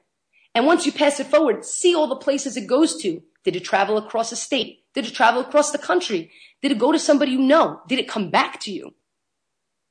[0.55, 3.21] And once you pass it forward, see all the places it goes to.
[3.43, 4.85] Did it travel across a state?
[4.93, 6.31] Did it travel across the country?
[6.61, 7.81] Did it go to somebody you know?
[7.89, 8.93] Did it come back to you?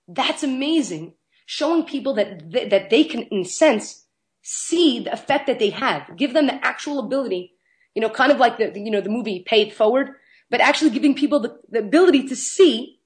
[0.08, 1.12] That's amazing.
[1.50, 4.04] Showing people that, that they can, in sense,
[4.42, 6.14] see the effect that they have.
[6.14, 7.54] Give them the actual ability,
[7.94, 10.10] you know, kind of like the, you know, the movie Pay It Forward,
[10.50, 13.00] but actually giving people the, the ability to see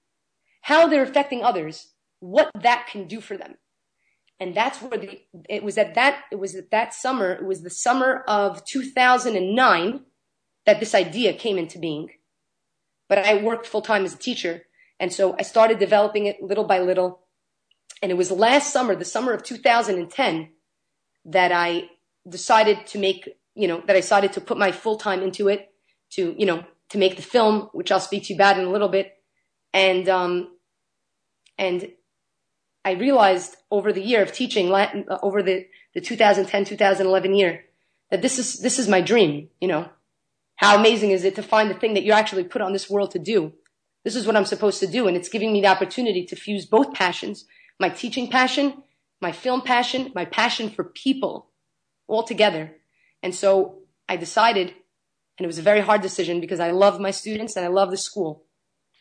[0.63, 3.55] how they're affecting others, what that can do for them.
[4.41, 7.63] And that's where the, it was at that, it was at that summer, it was
[7.63, 10.01] the summer of 2009
[10.67, 12.09] that this idea came into being.
[13.09, 14.63] But I worked full time as a teacher.
[14.99, 17.22] And so I started developing it little by little.
[18.03, 20.51] And it was last summer, the summer of 2010,
[21.27, 21.89] that I
[22.29, 25.71] decided to make, you know, that I decided to put my full time into it
[26.11, 28.71] to, you know, to make the film, which I'll speak to you about in a
[28.71, 29.15] little bit.
[29.73, 30.57] And, um,
[31.57, 31.93] and
[32.85, 37.65] I realized over the year of teaching Latin, uh, over the, the 2010, 2011 year,
[38.11, 39.89] that this is, this is my dream, you know.
[40.57, 43.13] How amazing is it to find the thing that you actually put on this world
[43.13, 43.53] to do?
[44.05, 45.07] This is what I'm supposed to do.
[45.07, 47.47] And it's giving me the opportunity to fuse both passions,
[47.83, 48.83] my teaching passion,
[49.21, 51.51] my film passion, my passion for people
[52.07, 52.77] all together.
[53.25, 54.69] And so I decided,
[55.37, 57.91] and it was a very hard decision because I love my students and I love
[57.91, 58.45] the school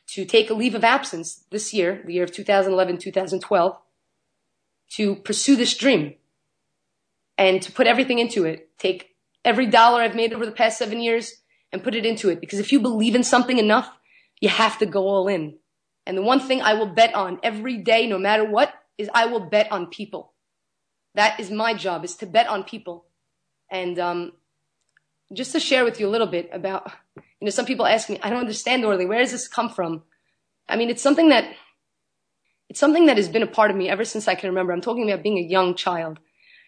[0.08, 3.78] to take a leave of absence this year, the year of 2011, 2012,
[4.96, 6.16] to pursue this dream
[7.38, 8.78] and to put everything into it.
[8.80, 9.16] Take
[9.46, 11.36] every dollar I've made over the past seven years
[11.72, 12.42] and put it into it.
[12.42, 13.90] Because if you believe in something enough,
[14.42, 15.60] you have to go all in.
[16.12, 19.28] And the one thing I will bet on every day, no matter what, is I
[19.28, 20.34] will bet on people.
[21.16, 23.06] That is my job, is to bet on people.
[23.70, 24.34] And um,
[25.32, 28.20] just to share with you a little bit about, you know, some people ask me,
[28.22, 30.04] I don't understand Orly, where does this come from?
[30.68, 31.46] I mean, it's something that,
[32.68, 34.74] it's something that has been a part of me ever since I can remember.
[34.74, 36.20] I'm talking about being a young child.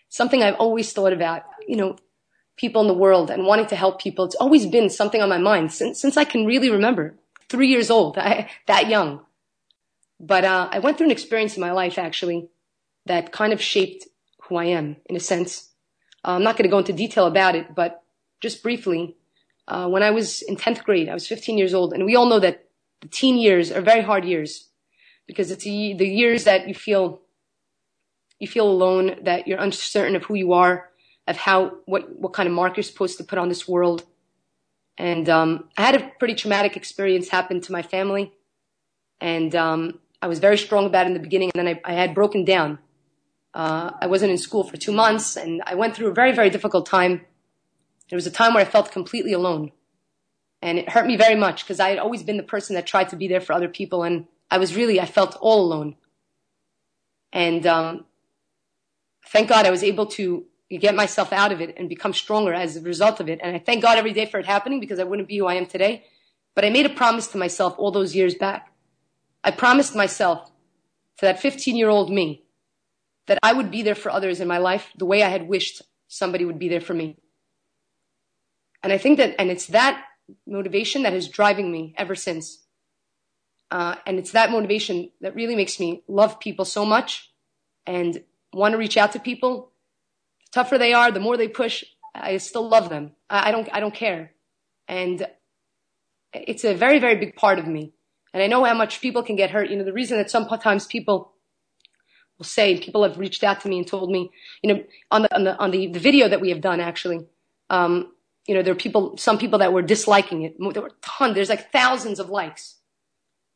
[0.08, 1.98] Something I've always thought about, you know,
[2.56, 4.24] people in the world and wanting to help people.
[4.24, 7.18] It's always been something on my mind since, since I can really remember.
[7.50, 9.20] Three years old, I, that young.
[10.26, 12.48] But uh, I went through an experience in my life actually
[13.06, 14.08] that kind of shaped
[14.44, 15.70] who I am in a sense.
[16.24, 18.02] Uh, I'm not going to go into detail about it, but
[18.40, 19.18] just briefly,
[19.68, 22.26] uh, when I was in 10th grade, I was 15 years old, and we all
[22.26, 22.70] know that
[23.02, 24.70] the teen years are very hard years
[25.28, 27.20] because it's the, the years that you feel
[28.40, 30.90] you feel alone, that you're uncertain of who you are,
[31.28, 34.06] of how what what kind of mark you're supposed to put on this world.
[34.98, 38.32] And um, I had a pretty traumatic experience happen to my family,
[39.20, 42.16] and um, I was very strong about in the beginning, and then I, I had
[42.16, 42.80] broken down.
[43.54, 46.50] Uh, I wasn't in school for two months, and I went through a very very
[46.50, 47.26] difficult time.
[48.10, 49.74] It was a time where I felt completely alone,
[50.62, 53.10] and it hurt me very much because I had always been the person that tried
[53.10, 55.98] to be there for other people, and I was really I felt all alone.
[57.34, 58.06] And um,
[59.28, 62.78] thank God I was able to get myself out of it and become stronger as
[62.78, 63.42] a result of it.
[63.44, 65.56] And I thank God every day for it happening because I wouldn't be who I
[65.56, 66.06] am today.
[66.56, 68.73] But I made a promise to myself all those years back.
[69.44, 70.50] I promised myself
[71.18, 72.44] to that 15 year old me
[73.28, 75.82] that I would be there for others in my life the way I had wished
[76.08, 77.18] somebody would be there for me.
[78.84, 80.04] And I think that, and it's that
[80.46, 82.60] motivation that is driving me ever since.
[83.72, 87.32] Uh, and it's that motivation that really makes me love people so much
[87.86, 89.72] and want to reach out to people
[90.46, 93.14] The tougher they are, the more they push, I still love them.
[93.30, 94.32] I, I don't, I don't care.
[94.88, 95.26] And
[96.34, 97.94] it's a very, very big part of me.
[98.34, 99.70] And I know how much people can get hurt.
[99.70, 101.34] You know, the reason that sometimes people
[102.38, 105.36] will say, people have reached out to me and told me, you know, on the,
[105.36, 107.26] on the, on the, the video that we have done actually,
[107.70, 108.12] um,
[108.48, 110.56] you know, there are people, some people that were disliking it.
[110.60, 112.76] There were tons, there's like thousands of likes.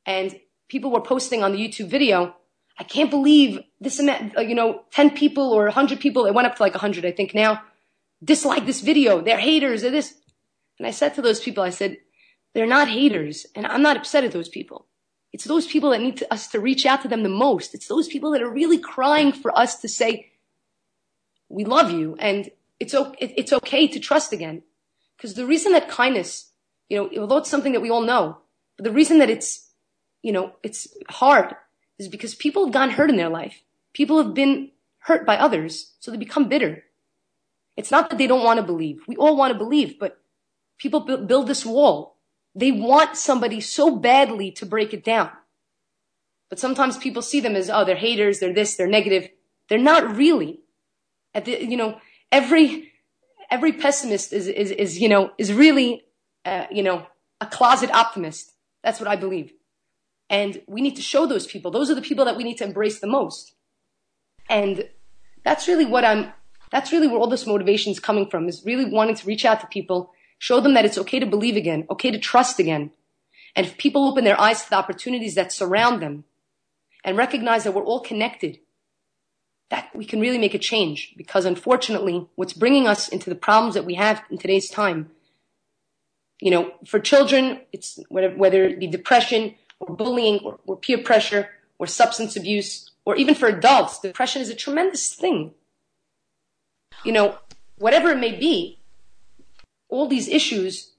[0.06, 2.36] And people were posting on the YouTube video,
[2.80, 6.48] I can't believe this amount, uh, you know, 10 people or 100 people, it went
[6.48, 7.64] up to like 100, I think now,
[8.24, 9.22] dislike this video.
[9.22, 9.82] They're haters.
[9.82, 10.14] They're this.
[10.78, 11.98] And I said to those people, I said,
[12.54, 13.46] they're not haters.
[13.56, 14.86] And I'm not upset at those people.
[15.34, 17.76] It's those people that need to, us to reach out to them the most.
[17.76, 20.32] It's those people that are really crying for us to say,
[21.50, 22.16] we love you.
[22.20, 24.64] And it's, it's okay to trust again.
[25.16, 26.52] Because the reason that kindness,
[26.90, 28.38] you know, although it's something that we all know,
[28.78, 29.70] but the reason that it's,
[30.22, 31.56] you know, it's hard
[32.00, 33.62] is because people have gotten hurt in their life.
[33.94, 36.84] People have been hurt by others, so they become bitter.
[37.76, 39.02] It's not that they don't want to believe.
[39.08, 40.20] We all want to believe, but
[40.78, 42.17] people build this wall.
[42.58, 45.30] They want somebody so badly to break it down.
[46.50, 49.30] But sometimes people see them as, oh, they're haters, they're this, they're negative.
[49.70, 50.62] They're not really.
[51.36, 52.00] At the, you know,
[52.32, 52.94] every,
[53.52, 56.06] every pessimist is, is, is, you know, is really,
[56.46, 57.06] uh, you know,
[57.40, 58.54] a closet optimist.
[58.84, 59.54] That's what I believe.
[60.28, 61.70] And we need to show those people.
[61.70, 63.54] Those are the people that we need to embrace the most.
[64.50, 64.90] And
[65.46, 66.34] that's really what I'm,
[66.72, 69.62] that's really where all this motivation is coming from, is really wanting to reach out
[69.62, 72.92] to people, show them that it's okay to believe again, okay to trust again.
[73.56, 76.26] And if people open their eyes to the opportunities that surround them
[77.04, 78.60] and recognize that we're all connected,
[79.70, 81.14] that we can really make a change.
[81.18, 85.10] Because unfortunately, what's bringing us into the problems that we have in today's time,
[86.40, 90.98] you know, for children, it's whether, whether it be depression, or bullying or, or peer
[90.98, 95.54] pressure or substance abuse or even for adults, depression is a tremendous thing.
[97.04, 97.38] You know,
[97.78, 98.77] whatever it may be,
[99.90, 100.92] all these issues,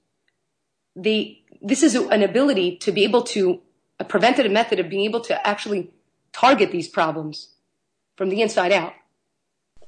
[0.95, 3.61] this is an ability to be able to,
[3.99, 5.91] a preventative method of being able to actually
[6.31, 7.49] target these problems
[8.15, 8.93] from the inside out.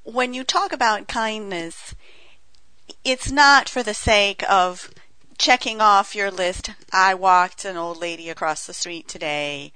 [0.04, 1.94] When you talk about kindness,
[3.04, 4.90] it's not for the sake of
[5.38, 9.72] checking off your list, I walked an old lady across the street today,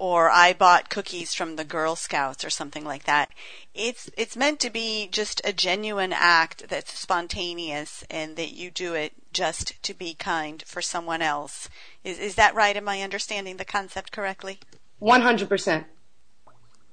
[0.00, 3.30] or I bought cookies from the Girl Scouts or something like that.
[3.74, 8.94] It's it's meant to be just a genuine act that's spontaneous and that you do
[8.94, 11.68] it just to be kind for someone else.
[12.02, 12.74] Is is that right?
[12.74, 14.58] Am I understanding the concept correctly?
[15.02, 15.84] 100%.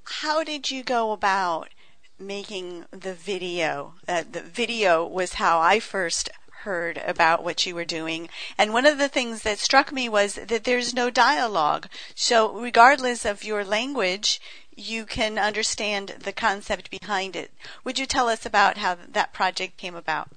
[0.04, 1.70] How did you go about
[2.18, 3.94] making the video?
[4.06, 6.28] Uh, the video was how I first
[6.64, 8.28] heard about what you were doing.
[8.56, 11.88] And one of the things that struck me was that there's no dialogue.
[12.14, 14.40] So, regardless of your language,
[14.76, 17.50] you can understand the concept behind it.
[17.84, 20.30] Would you tell us about how that project came about?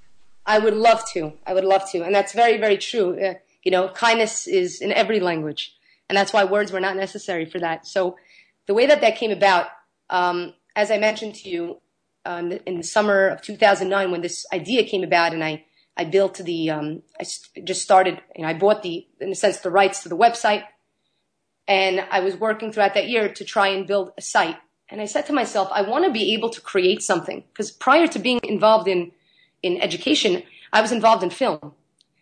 [0.45, 1.33] I would love to.
[1.45, 2.03] I would love to.
[2.03, 3.19] And that's very, very true.
[3.23, 5.75] Uh, you know, kindness is in every language.
[6.09, 7.85] And that's why words were not necessary for that.
[7.87, 8.17] So,
[8.67, 9.67] the way that that came about,
[10.09, 11.81] um, as I mentioned to you,
[12.25, 15.65] the, in, the, summer of 2009, when this idea came about, and I
[15.97, 17.25] I built the, um, I
[17.63, 20.63] just started, and I bought the, in a sense, the rights to the website.
[21.67, 24.57] And I was working throughout that year to try and build a site.
[24.89, 27.43] And I said to myself, I want to be able to create something.
[27.51, 29.11] Because prior to being involved in,
[29.61, 31.73] in education, I was involved in film.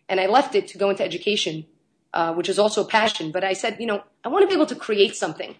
[0.08, 1.65] And I left it to go into education,
[2.13, 3.32] uh, which is also a passion.
[3.32, 5.55] But I said, you know, I want to be able to create something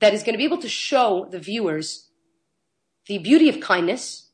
[0.00, 2.08] that is going to be able to show the viewers
[3.06, 4.28] the beauty of kindness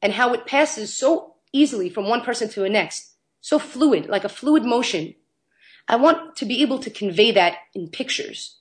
[0.00, 4.24] and how it passes so easily from one person to the next, so fluid, like
[4.24, 5.14] a fluid motion.
[5.88, 8.58] I want to be able to convey that in pictures.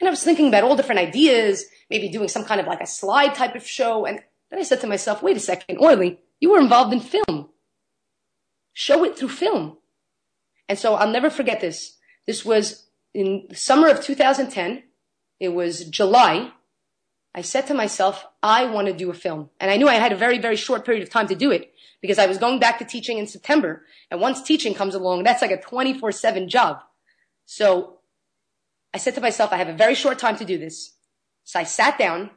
[0.00, 2.86] And I was thinking about all different ideas, maybe doing some kind of like a
[2.86, 4.06] slide type of show.
[4.06, 7.48] And then I said to myself, wait a second, Orly, you were involved in film.
[8.72, 9.78] Show it through film.
[10.68, 11.96] And so I'll never forget this.
[12.26, 14.84] This was in the summer of 2010.
[15.40, 16.52] It was July.
[17.38, 19.50] I said to myself, I want to do a film.
[19.60, 21.72] And I knew I had a very, very short period of time to do it
[22.02, 23.84] because I was going back to teaching in September.
[24.10, 26.80] And once teaching comes along, that's like a 24 seven job.
[27.46, 28.00] So
[28.92, 30.96] I said to myself, I have a very short time to do this.
[31.44, 32.30] So I sat down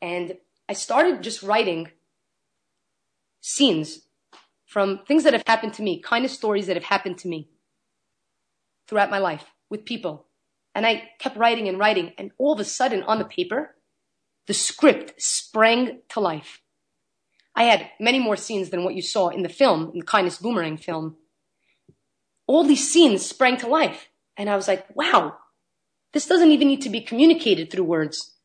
[0.00, 1.90] and I started just writing
[3.42, 4.00] scenes
[4.64, 7.50] from things that have happened to me, kind of stories that have happened to me
[8.86, 10.27] throughout my life with people.
[10.78, 12.12] And I kept writing and writing.
[12.18, 13.74] And all of a sudden on the paper,
[14.46, 16.60] the script sprang to life.
[17.56, 20.38] I had many more scenes than what you saw in the film, in the Kindness
[20.38, 21.16] Boomerang film.
[22.46, 24.08] All these scenes sprang to life.
[24.36, 25.38] And I was like, wow,
[26.12, 28.36] this doesn't even need to be communicated through words.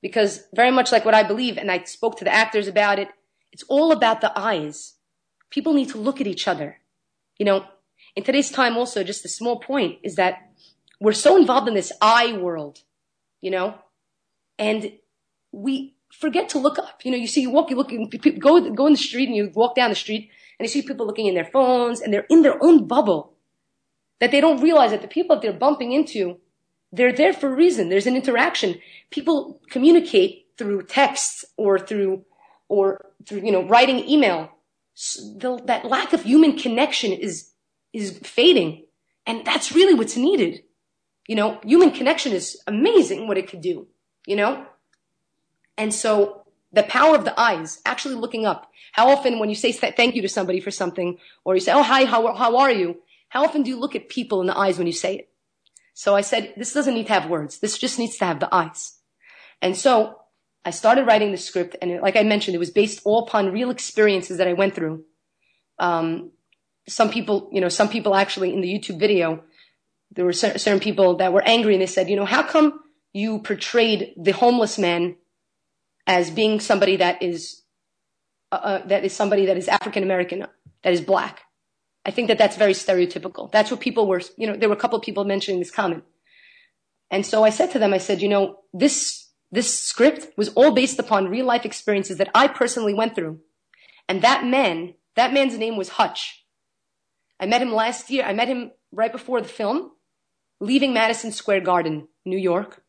[0.00, 3.08] Because very much like what I believe, and I spoke to the actors about it,
[3.50, 4.94] it's all about the eyes.
[5.50, 6.76] People need to look at each other.
[7.36, 7.64] You know,
[8.14, 10.53] in today's time also, just a small point is that
[11.00, 12.78] we're so involved in this eye world,
[13.40, 13.74] you know,
[14.58, 14.92] and
[15.52, 17.00] we, forget to look up.
[17.04, 17.90] You know, you see, you walk, you look,
[18.38, 21.06] go, go in the street and you walk down the street and you see people
[21.06, 23.34] looking in their phones and they're in their own bubble
[24.20, 26.38] that they don't realize that the people that they're bumping into,
[26.92, 27.88] they're there for a reason.
[27.88, 28.80] There's an interaction.
[29.10, 32.24] People communicate through texts or through,
[32.68, 34.50] or through, you know, writing email.
[34.94, 37.50] So that lack of human connection is,
[37.92, 38.86] is fading.
[39.26, 40.62] And that's really what's needed.
[41.26, 43.86] You know, human connection is amazing what it could do,
[44.26, 44.66] you know?
[45.78, 48.70] And so the power of the eyes, actually looking up.
[48.92, 51.82] How often when you say thank you to somebody for something, or you say, oh,
[51.82, 53.02] hi, how, how are you?
[53.28, 55.28] How often do you look at people in the eyes when you say it?
[55.94, 57.58] So I said, this doesn't need to have words.
[57.58, 58.98] This just needs to have the eyes.
[59.62, 60.20] And so
[60.64, 63.70] I started writing the script, and like I mentioned, it was based all upon real
[63.70, 65.04] experiences that I went through.
[65.78, 66.30] Um,
[66.88, 69.42] some people, you know, some people actually in the YouTube video,
[70.14, 72.80] there were certain people that were angry and they said, you know, how come
[73.12, 75.16] you portrayed the homeless man
[76.06, 77.62] as being somebody that is
[78.52, 80.46] uh, uh, that is somebody that is African American,
[80.82, 81.42] that is black.
[82.04, 83.50] I think that that's very stereotypical.
[83.50, 86.04] That's what people were, you know, there were a couple of people mentioning this comment.
[87.10, 90.72] And so I said to them, I said, you know, this, this script was all
[90.72, 93.40] based upon real life experiences that I personally went through.
[94.08, 96.44] And that man, that man's name was Hutch.
[97.40, 98.24] I met him last year.
[98.24, 99.90] I met him right before the film,
[100.60, 102.82] leaving Madison Square Garden, New York.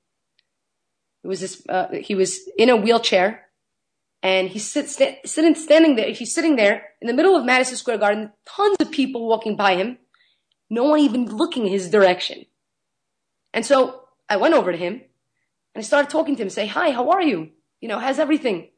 [1.23, 3.45] It was this, uh, he was in a wheelchair
[4.21, 6.11] and he's sit, st- sitting, standing there.
[6.11, 9.75] He's sitting there in the middle of Madison Square Garden, tons of people walking by
[9.75, 9.97] him,
[10.69, 12.45] no one even looking his direction.
[13.53, 15.01] And so I went over to him and
[15.75, 17.51] I started talking to him, say, hi, how are you?
[17.81, 18.69] You know, how's everything?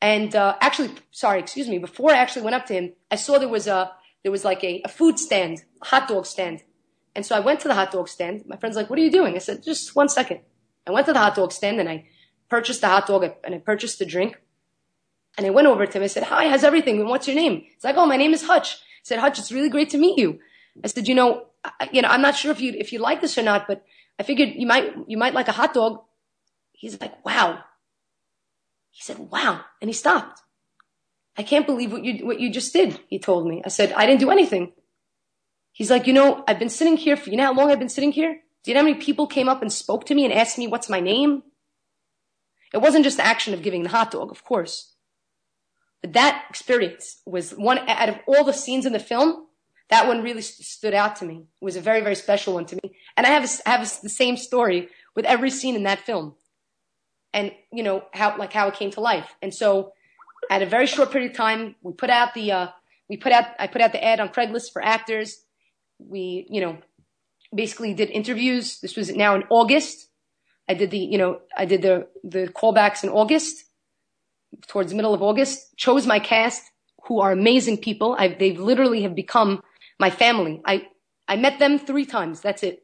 [0.00, 3.38] And, uh, actually, sorry, excuse me, before I actually went up to him, I saw
[3.38, 3.90] there was a,
[4.22, 6.62] there was like a, a food stand, a hot dog stand.
[7.14, 8.44] And so I went to the hot dog stand.
[8.46, 9.34] My friend's like, what are you doing?
[9.34, 10.40] I said, just one second.
[10.86, 12.06] I went to the hot dog stand and I
[12.48, 14.40] purchased the hot dog and I purchased the drink.
[15.36, 16.04] And I went over to him.
[16.04, 17.04] I said, hi, how's everything?
[17.06, 17.64] what's your name?
[17.74, 18.74] He's like, oh, my name is Hutch.
[18.74, 20.38] I said, Hutch, it's really great to meet you.
[20.82, 23.20] I said, you know, I, you know, I'm not sure if you, if you like
[23.20, 23.84] this or not, but
[24.18, 26.02] I figured you might, you might like a hot dog.
[26.72, 27.62] He's like, wow.
[28.90, 29.64] He said, wow.
[29.80, 30.40] And he stopped.
[31.36, 33.00] I can't believe what you, what you just did.
[33.08, 33.60] He told me.
[33.64, 34.72] I said, I didn't do anything.
[35.74, 37.88] He's like, you know, I've been sitting here for, you know how long I've been
[37.88, 38.40] sitting here?
[38.62, 40.68] Do you know how many people came up and spoke to me and asked me
[40.68, 41.42] what's my name?
[42.72, 44.94] It wasn't just the action of giving the hot dog, of course.
[46.00, 49.46] But that experience was one out of all the scenes in the film.
[49.90, 51.46] That one really st- stood out to me.
[51.60, 52.96] It was a very, very special one to me.
[53.16, 56.36] And I have, a, have a, the same story with every scene in that film.
[57.32, 59.34] And, you know, how, like how it came to life.
[59.42, 59.92] And so
[60.50, 62.68] at a very short period of time, we put out the, uh,
[63.08, 65.43] we put out, I put out the ad on Craigslist for actors.
[65.98, 66.78] We, you know,
[67.54, 68.80] basically did interviews.
[68.80, 70.08] This was now in August.
[70.68, 73.64] I did the, you know, I did the, the callbacks in August,
[74.66, 76.62] towards the middle of August, chose my cast
[77.06, 78.16] who are amazing people.
[78.18, 79.62] I've, they've literally have become
[79.98, 80.62] my family.
[80.64, 80.88] I,
[81.28, 82.40] I met them three times.
[82.40, 82.82] That's it.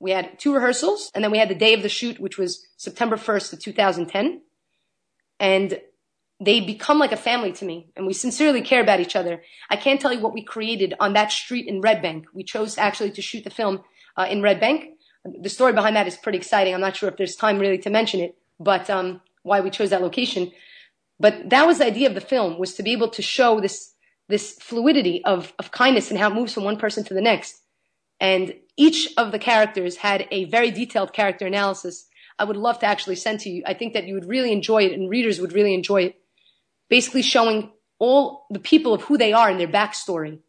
[0.00, 2.66] We had two rehearsals and then we had the day of the shoot, which was
[2.76, 4.42] September 1st of 2010.
[5.38, 5.80] And
[6.44, 9.42] they become like a family to me and we sincerely care about each other.
[9.70, 12.26] I can't tell you what we created on that street in Red Bank.
[12.34, 13.82] We chose actually to shoot the film
[14.16, 14.90] uh, in Red Bank.
[15.24, 16.74] The story behind that is pretty exciting.
[16.74, 19.90] I'm not sure if there's time really to mention it, but um, why we chose
[19.90, 20.52] that location.
[21.18, 23.92] But that was the idea of the film was to be able to show this
[24.28, 27.62] this fluidity of of kindness and how it moves from one person to the next.
[28.20, 32.06] And each of the characters had a very detailed character analysis.
[32.38, 33.62] I would love to actually send to you.
[33.64, 36.16] I think that you would really enjoy it and readers would really enjoy it
[36.88, 40.40] basically showing all the people of who they are and their backstory.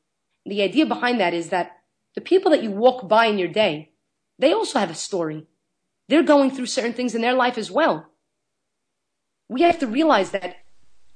[0.45, 1.71] The idea behind that is that
[2.15, 3.91] the people that you walk by in your day,
[4.39, 5.47] they also have a story.
[6.07, 8.07] They're going through certain things in their life as well.
[9.47, 10.57] We have to realize that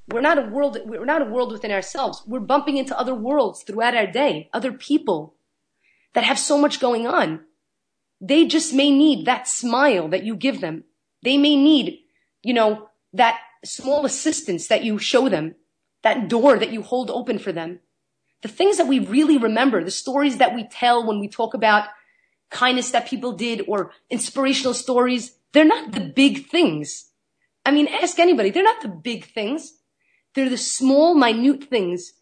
[0.07, 2.23] we're not a world, we're not a world within ourselves.
[2.25, 5.35] We're bumping into other worlds throughout our day, other people
[6.13, 7.41] that have so much going on.
[8.19, 10.83] They just may need that smile that you give them.
[11.21, 11.99] They may need,
[12.41, 15.55] you know, that small assistance that you show them,
[16.03, 17.79] that door that you hold open for them,
[18.41, 21.87] the things that we really remember, the stories that we tell when we talk about
[22.49, 27.11] kindness that people did or inspirational stories, they're not the big things.
[27.65, 28.49] I mean, ask anybody.
[28.49, 29.73] They're not the big things.
[30.33, 32.13] They're the small, minute things,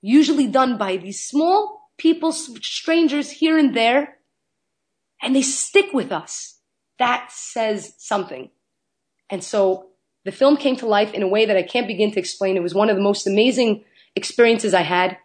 [0.00, 4.18] usually done by these small people, strangers here and there,
[5.22, 6.60] and they stick with us.
[6.98, 8.50] That says something.
[9.28, 9.90] And so
[10.24, 12.56] the film came to life in a way that I can't begin to explain.
[12.56, 13.84] It was one of the most amazing
[14.16, 15.18] experiences I had.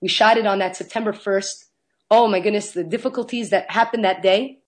[0.00, 1.64] We shot it on that September 1st.
[2.10, 4.60] Oh my goodness, the difficulties that happened that day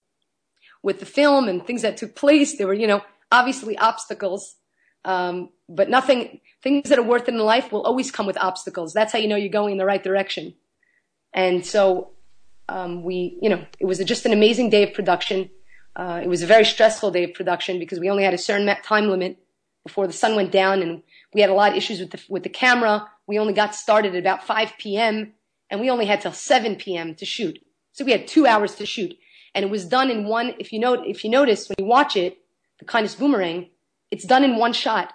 [0.82, 2.56] with the film and things that took place.
[2.56, 4.56] There were, you know, obviously obstacles,
[5.04, 8.92] um, but nothing, things that are worth it in life will always come with obstacles.
[8.92, 10.54] That's how you know you're going in the right direction.
[11.32, 12.12] And so,
[12.68, 15.50] um, we, you know, it was just an amazing day of production.
[15.94, 18.74] Uh, it was a very stressful day of production because we only had a certain
[18.82, 19.38] time limit
[19.86, 22.42] before the sun went down and we had a lot of issues with the, with
[22.42, 23.08] the camera.
[23.26, 25.32] We only got started at about 5 p.m.
[25.70, 27.14] and we only had till 7 p.m.
[27.14, 27.58] to shoot.
[27.92, 29.16] So we had two hours to shoot
[29.54, 32.16] and it was done in one, if you know, if you notice when you watch
[32.16, 32.38] it,
[32.78, 33.70] the kindness boomerang,
[34.10, 35.12] it's done in one shot.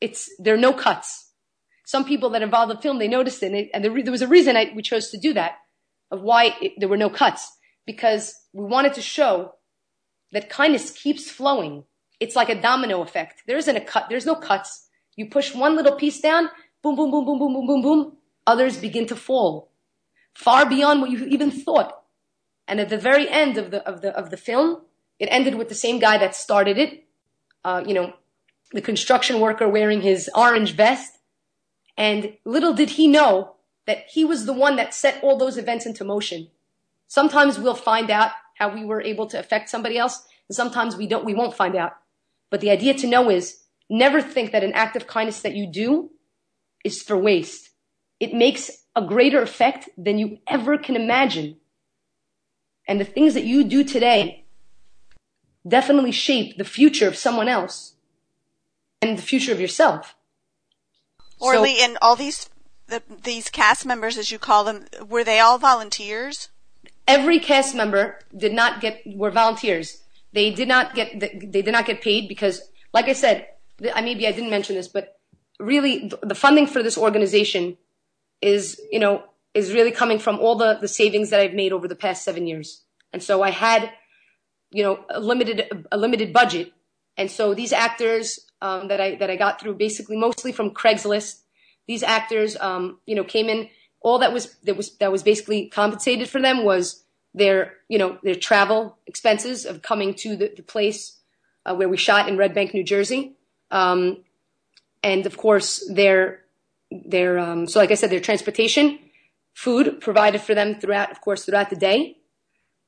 [0.00, 1.32] It's, there are no cuts.
[1.84, 4.22] Some people that involved the film, they noticed it and, it, and there, there was
[4.22, 5.56] a reason I, we chose to do that
[6.10, 7.50] of why it, there were no cuts
[7.86, 9.54] because we wanted to show
[10.30, 11.84] that kindness keeps flowing
[12.20, 13.42] it's like a domino effect.
[13.46, 14.06] There isn't a cut.
[14.08, 14.88] There's no cuts.
[15.16, 16.50] You push one little piece down,
[16.82, 18.16] boom, boom, boom, boom, boom, boom, boom, boom.
[18.46, 19.70] Others begin to fall
[20.34, 22.02] far beyond what you even thought.
[22.68, 24.82] And at the very end of the, of the, of the film,
[25.18, 27.04] it ended with the same guy that started it.
[27.64, 28.12] Uh, you know,
[28.72, 31.18] the construction worker wearing his orange vest.
[31.96, 33.56] And little did he know
[33.86, 36.48] that he was the one that set all those events into motion.
[37.08, 41.06] Sometimes we'll find out how we were able to affect somebody else, and sometimes we
[41.06, 41.92] don't, we won't find out.
[42.50, 45.66] But the idea to know is never think that an act of kindness that you
[45.66, 46.10] do
[46.84, 47.70] is for waste.
[48.20, 51.56] It makes a greater effect than you ever can imagine.
[52.86, 54.44] And the things that you do today
[55.66, 57.94] definitely shape the future of someone else
[59.02, 60.14] and the future of yourself.
[61.38, 62.48] Orly, so, and all these
[62.88, 66.48] the, these cast members, as you call them, were they all volunteers?
[67.06, 70.02] Every cast member did not get were volunteers.
[70.38, 72.62] They did not get they did not get paid because,
[72.94, 73.48] like I said,
[73.92, 75.18] I maybe I didn't mention this, but
[75.58, 77.76] really the funding for this organization
[78.40, 81.88] is you know is really coming from all the the savings that I've made over
[81.88, 83.90] the past seven years, and so I had
[84.70, 86.72] you know a limited a limited budget,
[87.16, 91.40] and so these actors um, that I that I got through basically mostly from Craigslist,
[91.88, 93.70] these actors um, you know came in.
[94.02, 97.02] All that was that was that was basically compensated for them was
[97.38, 101.18] their, you know, their travel expenses of coming to the, place
[101.64, 103.32] uh, where we shot in Red Bank, New Jersey.
[103.70, 104.24] Um,
[105.02, 106.40] and of course, their,
[106.90, 108.98] their, um, so like I said, their transportation,
[109.54, 112.16] food provided for them throughout, of course, throughout the day.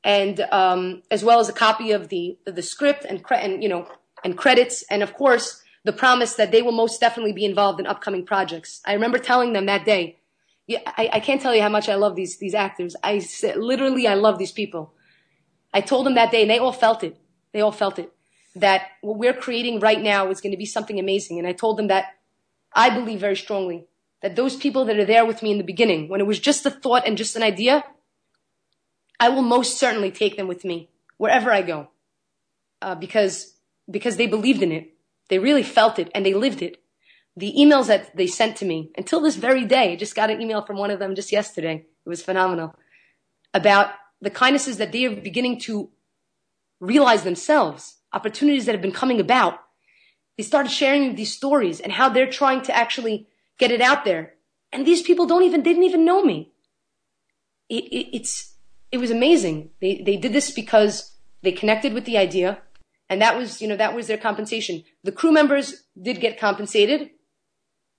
[0.03, 3.87] And, um, as well as a copy of the, the script and, and, you know,
[4.25, 4.83] and credits.
[4.91, 8.81] And of course, the promise that they will most definitely be involved in upcoming projects.
[8.87, 10.20] I remember telling them that day,
[10.71, 12.95] yeah, I, I can't tell you how much I love these, these actors.
[13.03, 14.95] I said, literally, I love these people.
[15.75, 17.17] I told them that day and they all felt it.
[17.53, 18.13] They all felt it
[18.55, 21.41] that what we're creating right now is going to be something amazing.
[21.41, 22.05] And I told them that
[22.73, 23.89] I believe very strongly
[24.23, 26.65] that those people that are there with me in the beginning, when it was just
[26.65, 27.85] a thought and just an idea,
[29.19, 31.89] I will most certainly take them with me wherever I go,
[32.81, 33.55] uh, because
[33.91, 34.95] because they believed in it,
[35.29, 36.80] they really felt it, and they lived it.
[37.41, 40.43] The emails that they sent to me until this very day, I just got an
[40.43, 41.87] email from one of them just yesterday.
[42.05, 42.75] It was phenomenal
[43.55, 45.91] about the kindnesses that they are beginning to
[46.81, 49.55] realize themselves, opportunities that have been coming about.
[50.37, 53.27] They started sharing these stories and how they're trying to actually
[53.59, 54.35] get it out there.
[54.71, 56.53] And these people don't even, didn't even know me.
[57.71, 58.55] It, it, it's,
[58.93, 59.71] it was amazing.
[59.81, 62.59] They, they did this because they connected with the idea
[63.09, 64.85] and that was, you know, that was their compensation.
[65.05, 67.11] The crew members did get compensated.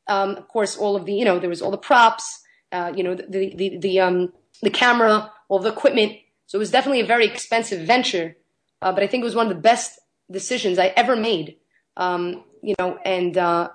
[0.07, 2.41] Um, of course, all of the, you know, there was all the props,
[2.71, 6.13] uh, you know, the, the, the, um, the camera, all the equipment.
[6.47, 8.35] So it was definitely a very expensive venture.
[8.81, 9.99] Uh, but I think it was one of the best
[10.29, 11.57] decisions I ever made.
[11.97, 13.69] Um, you know, and, uh,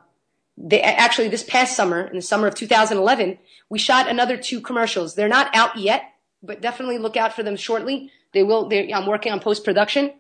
[0.58, 5.14] they actually this past summer, in the summer of 2011, we shot another two commercials.
[5.14, 6.02] They're not out yet,
[6.42, 8.10] but definitely look out for them shortly.
[8.32, 8.70] They will.
[8.72, 10.12] I'm working on post production,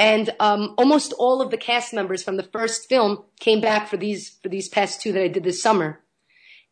[0.00, 3.98] and um, almost all of the cast members from the first film came back for
[3.98, 6.00] these for these past two that I did this summer,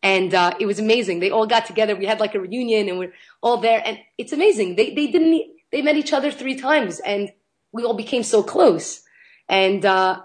[0.02, 1.20] and uh, it was amazing.
[1.20, 1.94] They all got together.
[1.94, 3.12] We had like a reunion, and we're
[3.42, 4.76] all there, and it's amazing.
[4.76, 7.30] They they didn't they met each other three times, and
[7.70, 9.02] we all became so close.
[9.46, 10.22] And uh,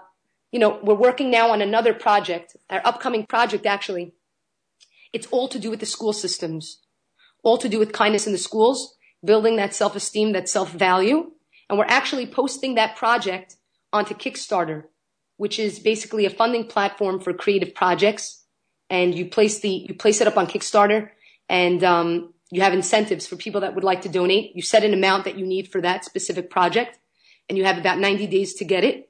[0.50, 4.14] you know, we're working now on another project, our upcoming project actually.
[5.12, 6.78] It's all to do with the school systems,
[7.42, 11.32] all to do with kindness in the schools, building that self-esteem, that self-value.
[11.68, 13.56] And we're actually posting that project
[13.92, 14.84] onto Kickstarter,
[15.36, 18.44] which is basically a funding platform for creative projects.
[18.90, 21.10] And you place the, you place it up on Kickstarter
[21.48, 24.54] and, um, you have incentives for people that would like to donate.
[24.54, 26.98] You set an amount that you need for that specific project
[27.48, 29.08] and you have about 90 days to get it.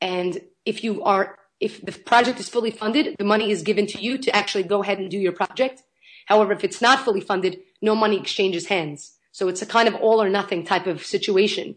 [0.00, 4.00] And if you are, if the project is fully funded, the money is given to
[4.00, 5.82] you to actually go ahead and do your project.
[6.26, 9.16] However, if it's not fully funded, no money exchanges hands.
[9.32, 11.76] So it's a kind of all or nothing type of situation.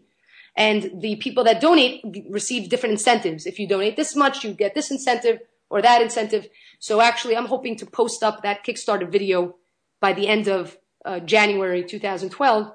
[0.56, 3.46] And the people that donate receive different incentives.
[3.46, 5.40] If you donate this much, you get this incentive
[5.70, 6.48] or that incentive.
[6.78, 9.56] So actually, I'm hoping to post up that Kickstarter video
[10.00, 12.72] by the end of uh, January 2012.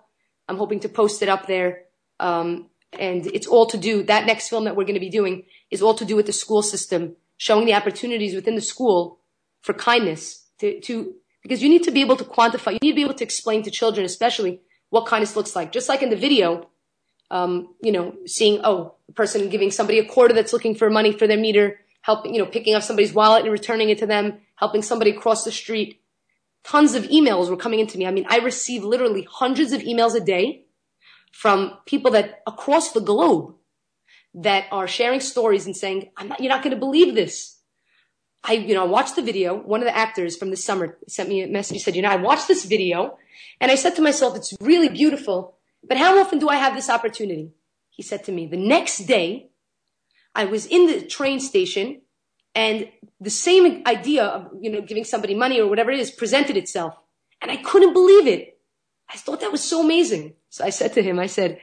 [0.48, 1.84] I'm hoping to post it up there.
[2.20, 5.44] Um, and it's all to do, that next film that we're going to be doing
[5.70, 9.20] is all to do with the school system, showing the opportunities within the school
[9.62, 12.96] for kindness to, to, because you need to be able to quantify, you need to
[12.96, 15.72] be able to explain to children, especially what kindness looks like.
[15.72, 16.70] Just like in the video,
[17.32, 21.12] um, you know, seeing, oh, a person giving somebody a quarter that's looking for money
[21.12, 24.40] for their meter, helping, you know, picking up somebody's wallet and returning it to them,
[24.56, 26.02] helping somebody cross the street.
[26.64, 28.08] Tons of emails were coming into me.
[28.08, 30.66] I mean, I receive literally hundreds of emails a day
[31.32, 33.56] from people that across the globe
[34.34, 37.60] that are sharing stories and saying, not, you're not going to believe this.
[38.44, 39.56] I, you know, I watched the video.
[39.56, 41.78] One of the actors from the summer sent me a message.
[41.78, 43.18] He said, you know, I watched this video
[43.60, 45.55] and I said to myself, it's really beautiful,
[45.88, 47.52] but how often do I have this opportunity?
[47.90, 49.50] He said to me, the next day
[50.34, 52.02] I was in the train station
[52.54, 56.58] and the same idea of, you know, giving somebody money or whatever it is presented
[56.58, 56.96] itself.
[57.42, 58.60] And I couldn't believe it.
[59.10, 60.34] I thought that was so amazing.
[60.50, 61.60] So I said to him, I said,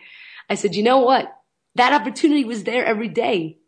[0.49, 1.33] I said, you know what?
[1.75, 3.59] That opportunity was there every day,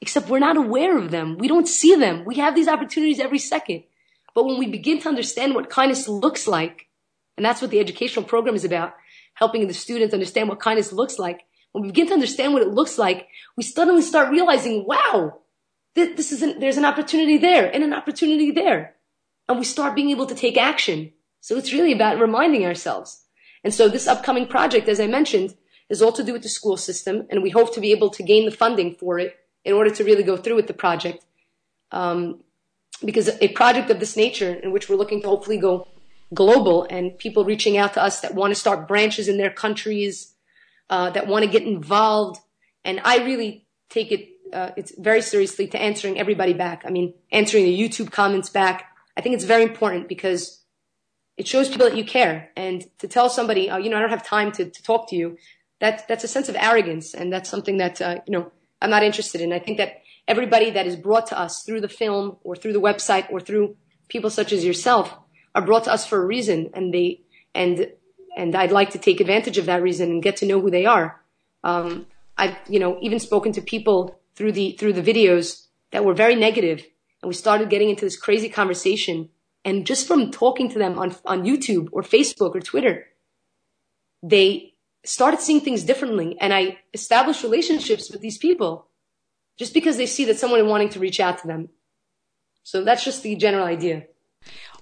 [0.00, 1.36] except we're not aware of them.
[1.38, 2.24] We don't see them.
[2.24, 3.84] We have these opportunities every second.
[4.34, 6.88] But when we begin to understand what kindness looks like,
[7.36, 8.94] and that's what the educational program is about,
[9.34, 11.42] helping the students understand what kindness looks like.
[11.72, 15.38] When we begin to understand what it looks like, we suddenly start realizing, wow,
[15.94, 18.96] this is an, there's an opportunity there and an opportunity there.
[19.48, 21.12] And we start being able to take action.
[21.40, 23.24] So it's really about reminding ourselves.
[23.64, 25.54] And so this upcoming project, as I mentioned,
[25.88, 28.22] is all to do with the school system, and we hope to be able to
[28.22, 31.24] gain the funding for it in order to really go through with the project.
[31.90, 32.40] Um,
[33.04, 35.88] because a project of this nature, in which we're looking to hopefully go
[36.32, 40.34] global, and people reaching out to us that want to start branches in their countries,
[40.88, 42.40] uh, that want to get involved,
[42.84, 46.82] and I really take it uh, it's very seriously to answering everybody back.
[46.84, 48.88] I mean, answering the YouTube comments back.
[49.16, 50.62] I think it's very important because
[51.36, 52.50] it shows people that you care.
[52.56, 55.16] And to tell somebody, oh, you know, I don't have time to, to talk to
[55.16, 55.38] you,
[55.80, 57.14] that, that's a sense of arrogance.
[57.14, 58.50] And that's something that, uh, you know,
[58.82, 59.52] I'm not interested in.
[59.52, 62.80] I think that everybody that is brought to us through the film or through the
[62.80, 63.76] website or through
[64.08, 65.16] people such as yourself
[65.54, 66.70] are brought to us for a reason.
[66.74, 67.22] And they,
[67.54, 67.92] and,
[68.36, 70.86] and I'd like to take advantage of that reason and get to know who they
[70.86, 71.20] are.
[71.64, 76.14] Um, I've, you know, even spoken to people through the, through the videos that were
[76.14, 76.86] very negative
[77.22, 79.28] and we started getting into this crazy conversation.
[79.64, 83.06] And just from talking to them on, on YouTube or Facebook or Twitter,
[84.22, 84.74] they
[85.04, 86.36] started seeing things differently.
[86.40, 88.86] And I established relationships with these people
[89.58, 91.68] just because they see that someone is wanting to reach out to them.
[92.62, 94.04] So that's just the general idea.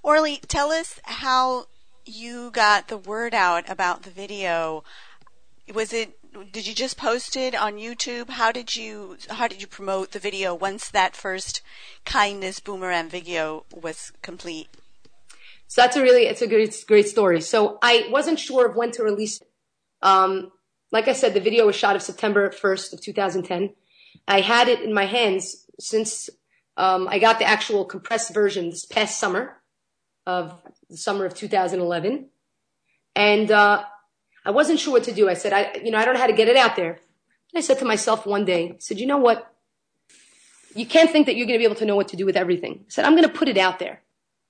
[0.02, 1.66] Orly, tell us how
[2.04, 4.84] you got the word out about the video.
[5.74, 6.18] Was it
[6.52, 8.30] did you just post it on YouTube?
[8.30, 11.62] How did you how did you promote the video once that first
[12.04, 14.68] kindness boomerang video was complete?
[15.66, 17.40] So that's a really it's a great great story.
[17.40, 19.40] So I wasn't sure of when to release.
[20.00, 20.52] Um,
[20.90, 23.74] like I said, the video was shot of September 1st of 2010.
[24.26, 26.30] I had it in my hands since
[26.78, 29.57] um, I got the actual compressed version this past summer
[30.28, 30.60] of
[30.90, 32.28] the summer of 2011,
[33.16, 33.82] and uh,
[34.44, 35.28] I wasn't sure what to do.
[35.28, 36.90] I said, I, you know, I don't know how to get it out there.
[36.92, 39.54] And I said to myself one day, I said, you know what?
[40.74, 42.36] You can't think that you're going to be able to know what to do with
[42.36, 42.80] everything.
[42.80, 44.02] I said, I'm going to put it out there.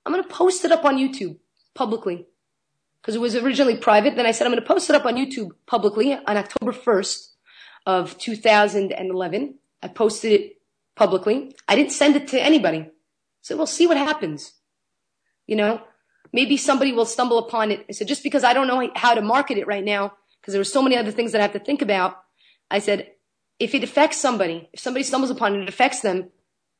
[0.05, 1.37] I'm going to post it up on YouTube
[1.73, 2.27] publicly
[3.01, 4.17] because it was originally private.
[4.17, 7.29] Then I said, I'm going to post it up on YouTube publicly on October 1st
[7.85, 9.55] of 2011.
[9.81, 10.57] I posted it
[10.95, 11.55] publicly.
[11.69, 12.79] I didn't send it to anybody.
[12.79, 12.91] I
[13.41, 14.58] said, we'll see what happens.
[15.49, 15.81] You know,
[16.31, 17.83] maybe somebody will stumble upon it.
[17.89, 20.61] I said, just because I don't know how to market it right now, because there
[20.61, 22.17] are so many other things that I have to think about.
[22.69, 23.11] I said,
[23.57, 26.29] if it affects somebody, if somebody stumbles upon it, it affects them,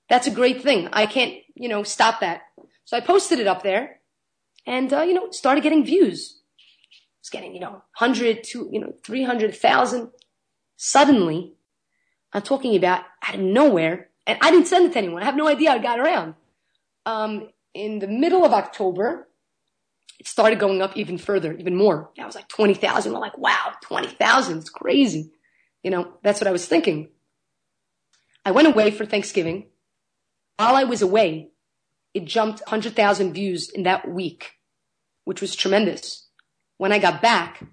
[0.08, 0.88] that's a great thing.
[0.94, 2.42] I can't, you know, stop that.
[2.86, 4.02] So I posted it up there
[4.68, 6.40] and, uh, you know, started getting views.
[7.20, 10.12] It's getting, you know, 100 to, you know, 300,000.
[10.78, 11.54] Suddenly,
[12.34, 15.24] I'm talking about out of nowhere, and I didn't send it to anyone.
[15.24, 16.36] I have no idea how it got around.
[17.08, 19.28] Um, in the middle of October,
[20.20, 22.12] it started going up even further, even more.
[22.20, 23.14] I was like 20,000.
[23.14, 24.58] We're like, wow, 20,000.
[24.58, 25.32] It's crazy.
[25.84, 27.10] You know, that's what I was thinking.
[28.46, 29.68] I went away for Thanksgiving.
[30.58, 31.52] While I was away,
[32.14, 34.52] it jumped 100,000 views in that week,
[35.24, 36.28] which was tremendous.
[36.78, 37.64] When I got back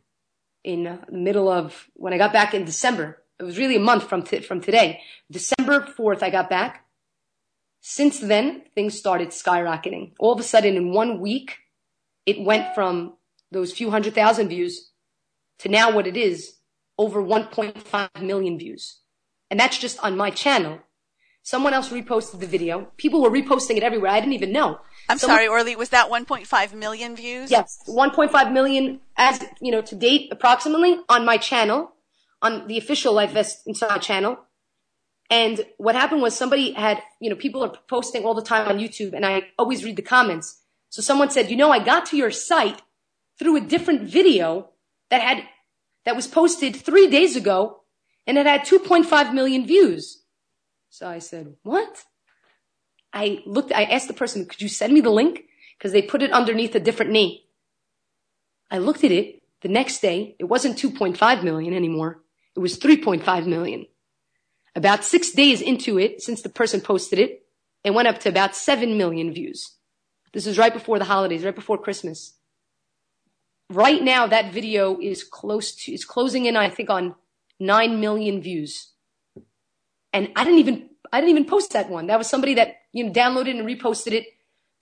[0.63, 3.81] in uh, the middle of, when I got back in December, it was really a
[3.81, 5.01] month from, t- from today.
[5.31, 6.86] December 4th, I got back.
[7.89, 10.11] Since then, things started skyrocketing.
[10.19, 11.59] All of a sudden, in one week,
[12.27, 13.15] it went from
[13.53, 14.91] those few hundred thousand views
[15.61, 16.57] to now what it is
[16.99, 18.99] over 1.5 million views.
[19.53, 20.81] And that's just on my channel.
[21.45, 22.89] Someone else reposted the video.
[22.97, 24.11] People were reposting it everywhere.
[24.11, 24.81] I didn't even know.
[25.09, 27.53] I'm Someone, sorry, Orly, was that 1.5 million views?
[27.53, 31.93] Yes, 1.5 million as, you know, to date approximately on my channel,
[32.43, 34.39] on the official Life Vest Inside channel.
[35.31, 38.79] And what happened was somebody had, you know, people are posting all the time on
[38.79, 40.61] YouTube and I always read the comments.
[40.89, 42.83] So someone said, you know, I got to your site
[43.39, 44.71] through a different video
[45.11, 45.45] that had,
[46.05, 47.83] that was posted three days ago
[48.27, 50.23] and it had 2.5 million views.
[50.91, 52.05] So I said, what?
[53.13, 55.45] I looked, I asked the person, could you send me the link?
[55.77, 57.39] Because they put it underneath a different name.
[58.71, 60.37] I looked at it the next day.
[60.39, 62.23] It wasn't 2.5 million anymore.
[62.55, 63.87] It was 3.5 million.
[64.77, 67.47] About six days into it, since the person posted it,
[67.83, 69.73] it went up to about 7 million views.
[70.35, 72.35] This is right before the holidays, right before Christmas.
[73.71, 77.15] Right now, that video is close to, is closing in, I think, on
[77.59, 78.93] 9 million views.
[80.13, 82.09] And I didn't even, I didn't even post that one.
[82.09, 84.27] That was somebody that, you know, downloaded and reposted it.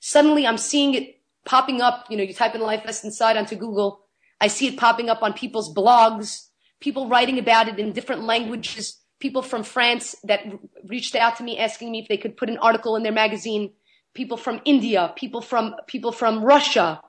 [0.01, 2.07] Suddenly I'm seeing it popping up.
[2.11, 4.07] You know, you type in Life Vest Inside onto Google.
[4.41, 6.49] I see it popping up on people's blogs,
[6.81, 10.45] people writing about it in different languages, people from France that
[10.85, 13.73] reached out to me asking me if they could put an article in their magazine
[14.15, 17.03] people from India, people from, people from Russia,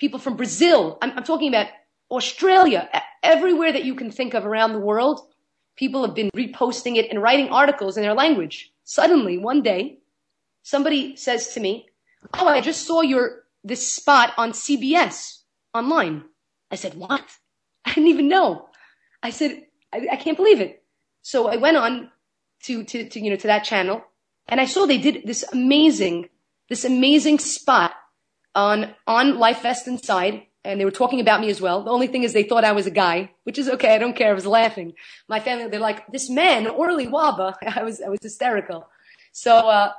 [0.00, 0.98] people from Brazil.
[1.02, 1.68] I'm, I'm talking about
[2.10, 2.88] Australia,
[3.22, 5.20] everywhere that you can think of around the world.
[5.76, 8.72] People have been reposting it and writing articles in their language.
[8.84, 9.98] Suddenly, one day,
[10.62, 11.86] somebody says to me,
[12.34, 15.42] Oh, I just saw your, this spot on CBS
[15.72, 16.24] online.
[16.70, 17.24] I said, what?
[17.84, 18.68] I didn't even know.
[19.22, 20.82] I said, I, I can't believe it.
[21.22, 22.10] So I went on
[22.64, 24.04] to, to, to, you know, to that channel
[24.46, 26.28] and I saw they did this amazing
[26.68, 27.92] this amazing spot
[28.54, 30.42] on, on Life Vest Inside.
[30.64, 31.82] And they were talking about me as well.
[31.82, 33.94] The only thing is they thought I was a guy, which is okay.
[33.94, 34.30] I don't care.
[34.30, 34.92] I was laughing.
[35.28, 37.54] My family, they're like, this man, Orly Wahba.
[37.76, 38.88] I was, I was hysterical.
[39.32, 39.92] So, uh,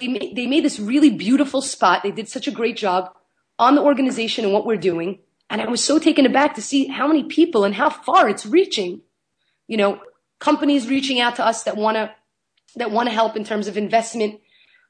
[0.00, 2.02] they made, they made this really beautiful spot.
[2.02, 3.12] They did such a great job.
[3.58, 5.20] on the organization and what we're doing.
[5.48, 8.44] And I was so taken aback to see how many people and how far it's
[8.44, 9.00] reaching.
[9.68, 10.00] You know,
[10.44, 12.14] companies reaching out to us that want to,
[12.76, 14.40] that want to help in terms of investment.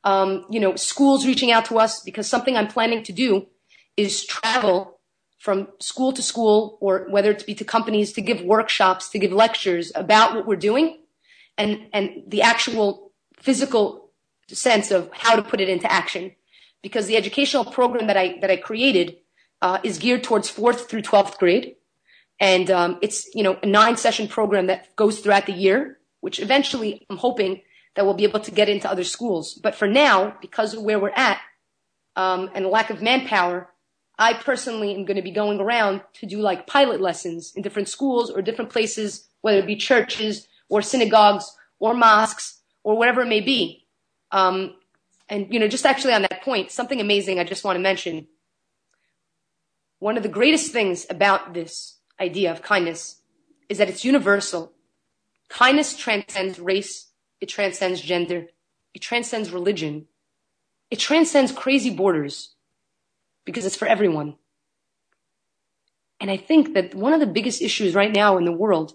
[0.02, 3.46] Um, you know, schools reaching out to us because something I'm planning to do
[3.96, 4.98] is travel
[5.38, 9.32] from school to school or whether it be to companies to give workshops, to give
[9.32, 10.98] lectures about what we're doing
[11.56, 14.10] and, and the actual physical
[14.48, 16.32] sense of how to put it into action.
[16.82, 19.16] Because the educational program that I, that I created,
[19.62, 21.76] uh, is geared towards fourth through 12th grade.
[22.44, 26.38] And, um, it's, you know, a nine session program that goes throughout the year, which
[26.40, 27.62] eventually I'm hoping
[27.94, 29.54] that we'll be able to get into other schools.
[29.54, 31.40] But for now, because of where we're at,
[32.16, 33.70] um, and lack of manpower,
[34.18, 37.88] I personally am going to be going around to do like pilot lessons in different
[37.88, 43.28] schools or different places, whether it be churches or synagogues or mosques or whatever it
[43.28, 43.86] may be.
[44.32, 44.74] Um,
[45.30, 48.26] and, you know, just actually on that point, something amazing I just want to mention.
[49.98, 53.20] One of the greatest things about this idea of kindness
[53.68, 54.72] is that it's universal.
[55.48, 57.08] Kindness transcends race.
[57.40, 58.46] It transcends gender.
[58.92, 60.06] It transcends religion.
[60.90, 62.54] It transcends crazy borders
[63.44, 64.36] because it's for everyone.
[66.20, 68.94] And I think that one of the biggest issues right now in the world,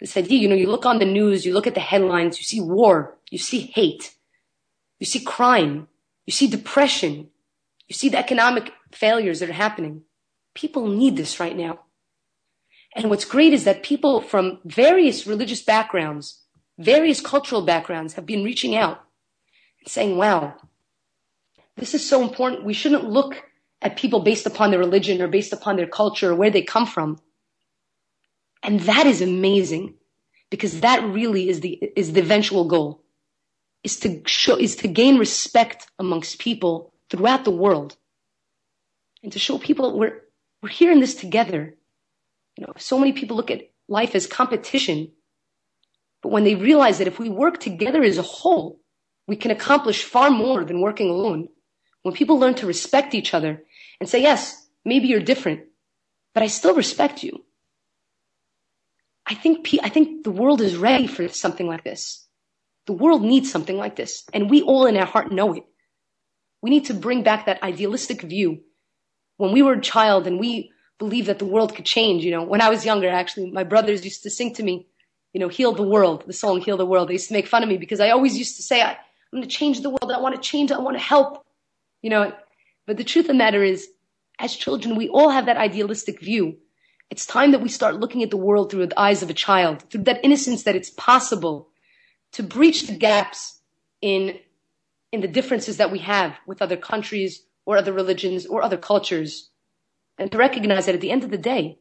[0.00, 2.44] this idea, you know, you look on the news, you look at the headlines, you
[2.44, 4.14] see war, you see hate,
[4.98, 5.88] you see crime,
[6.26, 7.28] you see depression,
[7.86, 10.02] you see the economic failures that are happening.
[10.54, 11.80] People need this right now.
[12.94, 16.42] And what's great is that people from various religious backgrounds,
[16.78, 19.00] various cultural backgrounds have been reaching out
[19.80, 20.54] and saying, wow,
[21.76, 22.64] this is so important.
[22.64, 23.44] We shouldn't look
[23.80, 26.86] at people based upon their religion or based upon their culture or where they come
[26.86, 27.20] from.
[28.62, 29.94] And that is amazing
[30.50, 33.04] because that really is the, is the eventual goal
[33.84, 37.96] is to show, is to gain respect amongst people throughout the world
[39.22, 40.22] and to show people we're,
[40.62, 41.76] we're here in this together.
[42.58, 45.12] You know, so many people look at life as competition,
[46.22, 48.80] but when they realize that if we work together as a whole,
[49.28, 51.46] we can accomplish far more than working alone.
[52.02, 53.62] When people learn to respect each other
[54.00, 55.66] and say, yes, maybe you're different,
[56.34, 57.44] but I still respect you.
[59.24, 62.26] I think, I think the world is ready for something like this.
[62.86, 65.62] The world needs something like this, and we all in our heart know it.
[66.60, 68.62] We need to bring back that idealistic view.
[69.36, 72.42] When we were a child and we believed that the world could change, you know,
[72.42, 74.86] when I was younger, actually, my brothers used to sing to me,
[75.32, 77.08] you know, heal the world, the song Heal the World.
[77.08, 78.96] They used to make fun of me because I always used to say, I, I'm
[79.38, 80.10] going to change the world.
[80.12, 80.72] I want to change.
[80.72, 81.46] I want to help,
[82.02, 82.32] you know,
[82.86, 83.88] but the truth of the matter is,
[84.38, 86.56] as children, we all have that idealistic view.
[87.10, 89.82] It's time that we start looking at the world through the eyes of a child,
[89.90, 91.68] through that innocence that it's possible
[92.32, 93.60] to breach the gaps
[94.00, 94.38] in,
[95.12, 99.50] in the differences that we have with other countries or other religions or other cultures.
[100.18, 101.78] And to recognize that at the end of the day,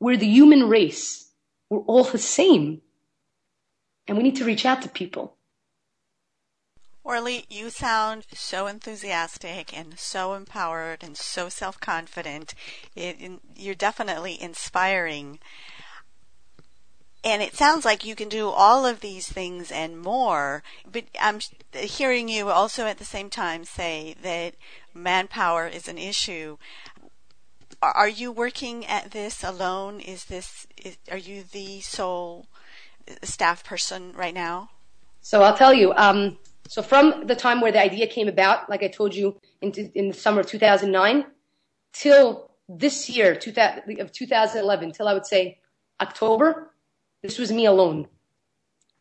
[0.00, 1.30] we're the human race.
[1.68, 2.80] We're all the same.
[4.06, 5.36] And we need to reach out to people.
[7.06, 12.54] Orly, you sound so enthusiastic and so empowered and so self confident.
[12.96, 15.38] you're definitely inspiring.
[17.22, 20.62] And it sounds like you can do all of these things and more.
[20.90, 21.40] But I'm
[21.72, 24.54] hearing you also at the same time say that
[24.94, 26.56] manpower is an issue.
[27.94, 30.00] Are you working at this alone?
[30.00, 32.46] Is this, is, are you the sole
[33.22, 34.70] staff person right now?
[35.20, 38.82] So I'll tell you, um, so from the time where the idea came about, like
[38.82, 41.26] I told you, in, in the summer of 2009,
[41.92, 45.58] till this year, of 2011, till I would say
[46.00, 46.70] October,
[47.22, 48.06] this was me alone.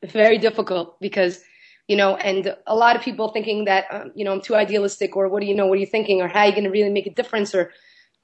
[0.03, 1.41] Very difficult because,
[1.87, 5.15] you know, and a lot of people thinking that, um, you know, I'm too idealistic
[5.15, 6.69] or what do you know, what are you thinking or how are you going to
[6.69, 7.71] really make a difference or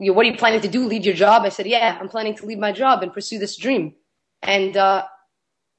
[0.10, 1.44] what are you planning to do, leave your job?
[1.44, 3.94] I said, yeah, I'm planning to leave my job and pursue this dream.
[4.42, 5.06] And, uh,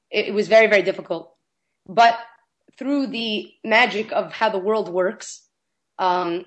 [0.09, 1.35] it, it was very, very difficult.
[1.87, 2.17] But
[2.77, 5.43] through the magic of how the world works,
[5.99, 6.45] um,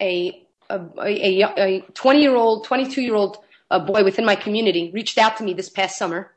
[0.00, 3.38] a, a, a, a 20 year old, 22 year old
[3.70, 6.32] uh, boy within my community reached out to me this past summer.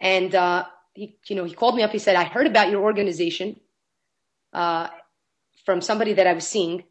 [0.00, 1.92] And, uh, he, you know, he called me up.
[1.92, 3.60] He said, I heard about your organization,
[4.52, 4.88] uh,
[5.64, 6.84] from somebody that I was seeing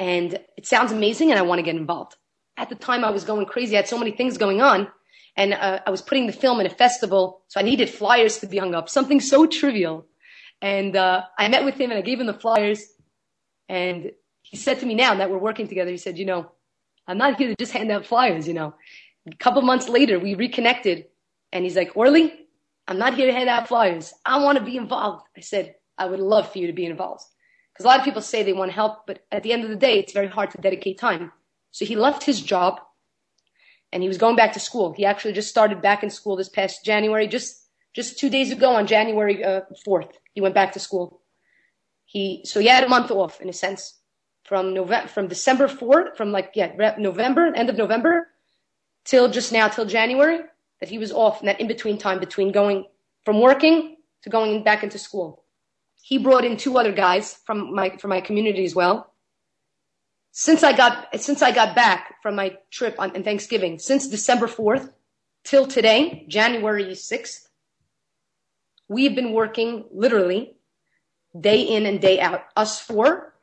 [0.00, 2.16] and it sounds amazing and I want to get involved.
[2.56, 3.76] At the time I was going crazy.
[3.76, 4.88] I had so many things going on
[5.36, 7.42] and, uh, I was putting the film in a festival.
[7.48, 10.06] So I needed flyers to be hung up, something so trivial.
[10.62, 12.82] And uh, I met with him and I gave him the flyers.
[13.68, 16.50] And he said to me now that we're working together, he said, you know,
[17.06, 18.74] I'm not here to just hand out flyers, you know.
[19.30, 21.06] A couple months later, we reconnected
[21.52, 22.32] and he's like, Orly,
[22.88, 24.14] I'm not here to hand out flyers.
[24.24, 25.26] I want to be involved.
[25.36, 27.24] I said, I would love for you to be involved.
[27.80, 29.74] Because a lot of people say they want help, but at the end of the
[29.74, 31.32] day, it's very hard to dedicate time.
[31.70, 32.78] So he left his job
[33.90, 34.92] and he was going back to school.
[34.92, 38.74] He actually just started back in school this past January, just, just two days ago
[38.74, 40.12] on January uh, 4th.
[40.34, 41.22] He went back to school.
[42.04, 43.98] He, so he had a month off in a sense
[44.44, 48.28] from November, from December 4th, from like, yeah, November, end of November
[49.06, 50.40] till just now, till January,
[50.80, 52.84] that he was off in that in between time between going
[53.24, 55.39] from working to going back into school.
[56.02, 59.12] He brought in two other guys from my, from my community as well.
[60.32, 64.92] Since I got, since I got back from my trip on, Thanksgiving, since December 4th
[65.44, 67.48] till today, January 6th,
[68.88, 70.56] we've been working literally
[71.38, 72.44] day in and day out.
[72.56, 73.34] Us four,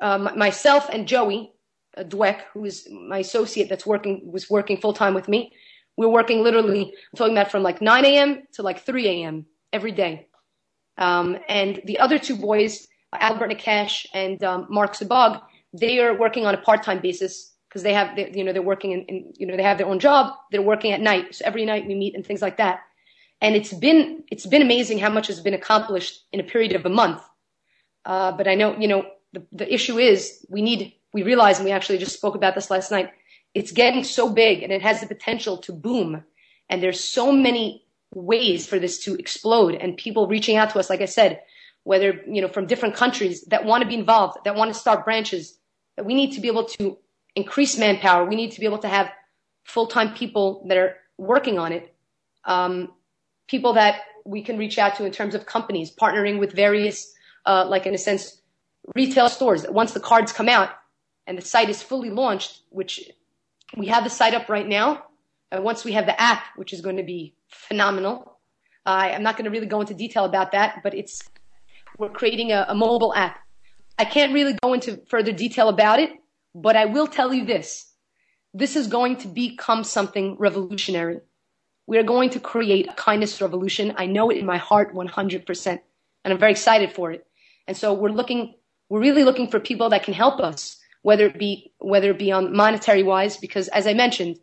[0.00, 1.52] uh, myself and Joey
[1.96, 5.52] uh, Dweck, who is my associate that's working, was working full time with me.
[5.96, 8.42] We're working literally, I'm talking about from like 9 a.m.
[8.52, 9.46] to like 3 a.m.
[9.72, 10.28] every day.
[11.00, 15.40] Um, and the other two boys, Albert Nakash and um, Mark Sabag,
[15.72, 18.92] they are working on a part-time basis because they have, they, you know, they're working
[18.92, 20.34] in, in, you know, they have their own job.
[20.52, 21.34] They're working at night.
[21.34, 22.80] So every night we meet and things like that.
[23.40, 26.84] And it's been, it's been amazing how much has been accomplished in a period of
[26.84, 27.22] a month.
[28.04, 31.64] Uh, but I know, you know, the, the issue is we need, we realize, and
[31.64, 33.10] we actually just spoke about this last night,
[33.54, 36.24] it's getting so big and it has the potential to boom.
[36.68, 40.90] And there's so many ways for this to explode and people reaching out to us,
[40.90, 41.40] like I said,
[41.84, 45.04] whether, you know, from different countries that want to be involved, that want to start
[45.04, 45.58] branches,
[45.96, 46.98] that we need to be able to
[47.34, 48.24] increase manpower.
[48.24, 49.10] We need to be able to have
[49.64, 51.94] full-time people that are working on it.
[52.44, 52.92] Um,
[53.48, 57.12] people that we can reach out to in terms of companies, partnering with various,
[57.46, 58.40] uh, like in a sense,
[58.94, 59.62] retail stores.
[59.62, 60.70] that Once the cards come out
[61.26, 63.10] and the site is fully launched, which
[63.76, 65.04] we have the site up right now,
[65.50, 68.38] and once we have the app, which is going to be phenomenal,
[68.86, 71.22] uh, I'm not going to really go into detail about that, but it's
[71.98, 73.38] we're creating a, a mobile app.
[73.98, 76.10] I can't really go into further detail about it,
[76.54, 77.92] but I will tell you this:
[78.54, 81.20] this is going to become something revolutionary.
[81.86, 83.94] We are going to create a kindness revolution.
[83.96, 85.80] I know it in my heart 100%, and
[86.32, 87.26] I'm very excited for it.
[87.66, 88.54] And so we're looking,
[88.88, 92.30] we're really looking for people that can help us, whether it be whether it be
[92.30, 94.38] on monetary wise, because as I mentioned,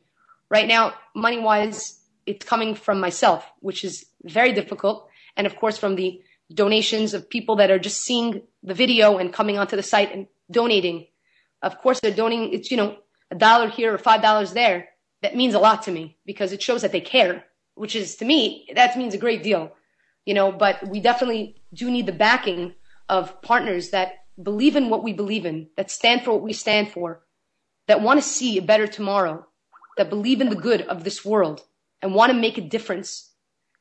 [0.50, 5.10] Right now, money wise, it's coming from myself, which is very difficult.
[5.36, 6.22] And of course, from the
[6.54, 10.28] donations of people that are just seeing the video and coming onto the site and
[10.50, 11.08] donating.
[11.62, 12.98] Of course, they're donating, it's, you know,
[13.32, 14.90] a dollar here or five dollars there.
[15.22, 17.44] That means a lot to me because it shows that they care,
[17.76, 19.72] which is to me, that means a great deal,
[20.26, 22.76] you know, but we definitely do need the backing
[23.10, 26.92] of partners that believe in what we believe in, that stand for what we stand
[26.92, 27.24] for,
[27.88, 29.46] that want to see a better tomorrow,
[29.98, 31.62] that believe in the good of this world
[32.02, 33.32] and want to make a difference.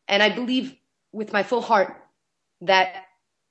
[0.09, 0.75] And I believe
[1.13, 1.95] with my full heart
[2.63, 3.05] that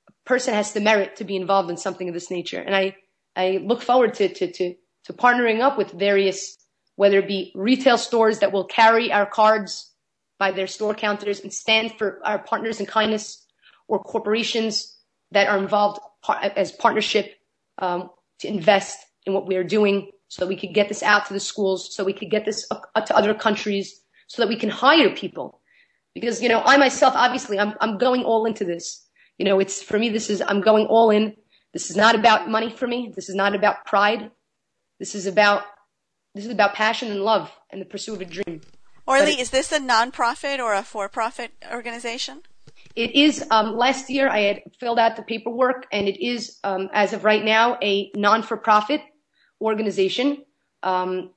[0.08, 2.60] a person has the merit to be involved in something of this nature.
[2.60, 2.96] And I,
[3.36, 6.58] I look forward to, to, to, to partnering up with various,
[6.96, 9.92] whether it be retail stores that will carry our cards
[10.40, 13.46] by their store counters and stand for our partners in kindness
[13.88, 14.98] or corporations
[15.32, 16.00] that are involved
[16.56, 17.36] as partnership
[17.78, 18.10] um,
[18.40, 21.34] to invest in what we are doing so that we could get this out to
[21.34, 25.10] the schools, so we could get this to other countries, so that we can hire
[25.16, 25.62] people.
[26.14, 29.08] Because, you know, I myself, obviously, I'm, I'm going all into this.
[29.38, 31.38] You know, it's, for me, this is, I'm going all in.
[31.72, 33.14] This is not about money for me.
[33.16, 34.30] This is not about pride.
[35.00, 35.64] This is about,
[36.34, 38.60] this is about passion and love and the pursuit of a dream.
[39.08, 42.42] Orly, is this a nonprofit or a for-profit organization?
[42.94, 43.42] It is.
[43.52, 47.24] Um, last year, I had filled out the paperwork, and it is, um, as of
[47.24, 49.00] right now, a non-for-profit
[49.62, 50.44] organization.
[50.84, 51.32] Um,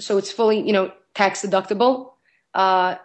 [0.00, 2.12] so it's fully, you know, tax deductible.
[2.54, 2.96] Uh,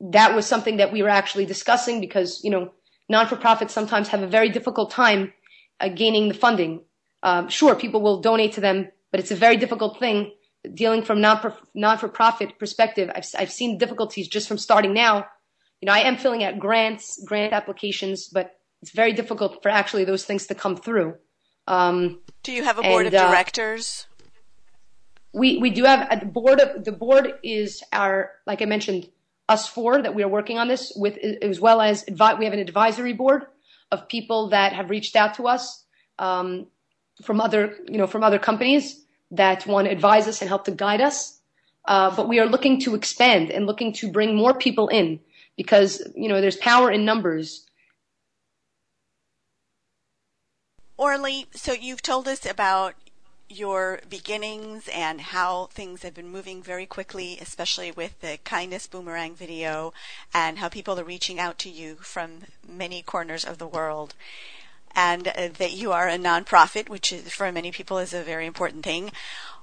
[0.00, 2.72] that was something that we were actually discussing because, you know,
[3.08, 5.32] non-for-profits sometimes have a very difficult time
[5.80, 6.84] uh, gaining the funding.
[7.22, 10.32] Um, sure, people will donate to them, but it's a very difficult thing
[10.74, 13.10] dealing from non non-for-profit perspective.
[13.14, 15.26] I've, I've seen difficulties just from starting now.
[15.80, 20.04] You know, I am filling out grants, grant applications, but it's very difficult for actually
[20.04, 21.16] those things to come through.
[21.68, 24.06] Um, do you have a board and, of uh, directors?
[24.08, 24.14] Uh,
[25.34, 29.08] we we do have a board of the board is our like I mentioned
[29.48, 32.54] us four that we are working on this with as well as advi- we have
[32.54, 33.44] an advisory board
[33.92, 35.84] of people that have reached out to us
[36.18, 36.66] um,
[37.22, 40.70] from other you know from other companies that want to advise us and help to
[40.70, 41.38] guide us.
[41.84, 45.20] Uh, but we are looking to expand and looking to bring more people in
[45.56, 47.67] because you know there's power in numbers
[50.98, 52.96] Orly, so you've told us about
[53.48, 59.36] your beginnings and how things have been moving very quickly, especially with the kindness boomerang
[59.36, 59.92] video
[60.34, 64.16] and how people are reaching out to you from many corners of the world.
[64.98, 68.46] And uh, that you are a nonprofit, which is, for many people is a very
[68.46, 69.12] important thing.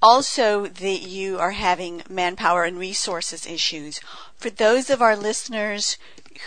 [0.02, 4.00] Also, that you are having manpower and resources issues.
[4.38, 5.98] For those of our listeners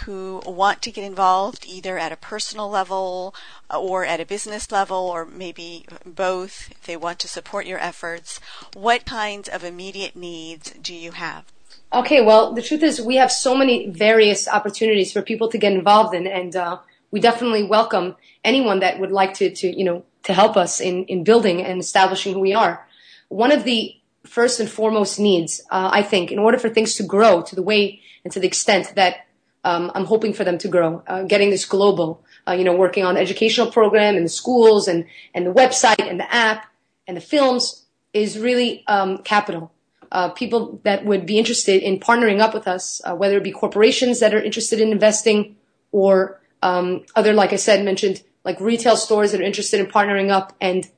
[0.05, 3.35] who want to get involved either at a personal level
[3.71, 8.39] or at a business level or maybe both if they want to support your efforts
[8.75, 11.47] what kinds of immediate needs do you have
[11.91, 15.73] okay well the truth is we have so many various opportunities for people to get
[15.73, 16.77] involved in and uh,
[17.11, 21.05] we definitely welcome anyone that would like to, to you know to help us in,
[21.05, 22.87] in building and establishing who we are
[23.29, 23.95] one of the
[24.27, 27.63] first and foremost needs uh, i think in order for things to grow to the
[27.63, 29.27] way and to the extent that
[29.65, 33.05] um, I'm hoping for them to grow, uh, getting this global, uh, you know, working
[33.05, 35.05] on the educational program and the schools and,
[35.35, 36.67] and the website and the app
[37.07, 39.73] and the films is really um, capital.
[40.11, 43.53] Uh, people that would be interested in partnering up with us, uh, whether it be
[43.53, 45.57] corporations that are interested in investing
[45.93, 50.31] or um, other, like I said, mentioned, like retail stores that are interested in partnering
[50.31, 50.89] up and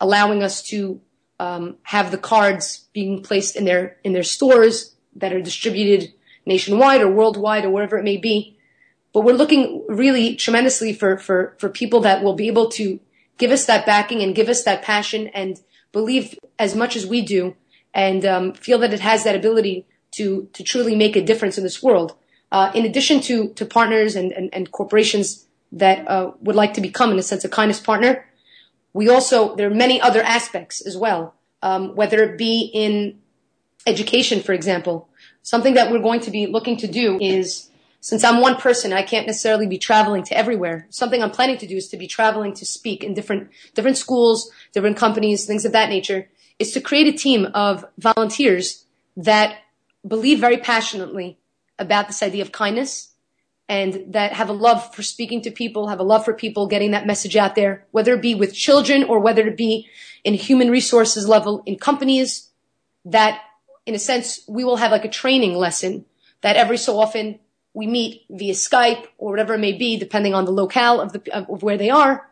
[0.00, 1.00] allowing us to
[1.40, 6.12] um, have the cards being placed in their in their stores that are distributed
[6.46, 8.58] nationwide or worldwide or wherever it may be.
[9.12, 13.00] But we're looking really tremendously for, for, for people that will be able to
[13.36, 15.60] give us that backing and give us that passion and
[15.92, 17.56] believe as much as we do
[17.94, 21.64] and um, feel that it has that ability to, to truly make a difference in
[21.64, 22.16] this world.
[22.50, 26.80] Uh, in addition to, to partners and, and, and corporations that uh, would like to
[26.80, 28.26] become, in a sense, a kindness partner,
[28.92, 33.18] we also, there are many other aspects as well, um, whether it be in
[33.86, 35.08] education, for example.
[35.42, 37.70] Something that we're going to be looking to do is,
[38.00, 40.86] since I'm one person, I can't necessarily be traveling to everywhere.
[40.88, 44.50] Something I'm planning to do is to be traveling to speak in different, different schools,
[44.72, 46.28] different companies, things of that nature,
[46.58, 48.84] is to create a team of volunteers
[49.16, 49.58] that
[50.06, 51.38] believe very passionately
[51.78, 53.12] about this idea of kindness
[53.68, 56.92] and that have a love for speaking to people, have a love for people, getting
[56.92, 59.86] that message out there, whether it be with children or whether it be
[60.24, 62.50] in human resources level in companies
[63.04, 63.40] that
[63.86, 66.04] in a sense, we will have like a training lesson
[66.42, 67.38] that every so often
[67.72, 71.34] we meet via Skype or whatever it may be, depending on the locale of the,
[71.34, 72.28] of where they are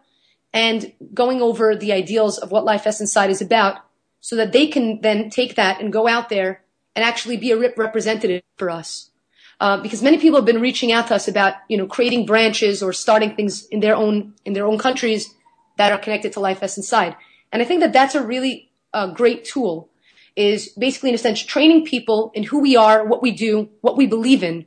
[0.52, 3.78] and going over the ideals of what Life Vests Inside is about
[4.20, 6.62] so that they can then take that and go out there
[6.94, 9.10] and actually be a rep- representative for us.
[9.58, 12.82] Uh, because many people have been reaching out to us about, you know, creating branches
[12.82, 15.34] or starting things in their own, in their own countries
[15.78, 17.16] that are connected to Life Vests Inside.
[17.52, 19.88] And I think that that's a really uh, great tool
[20.34, 23.96] is basically in a sense training people in who we are, what we do, what
[23.96, 24.66] we believe in,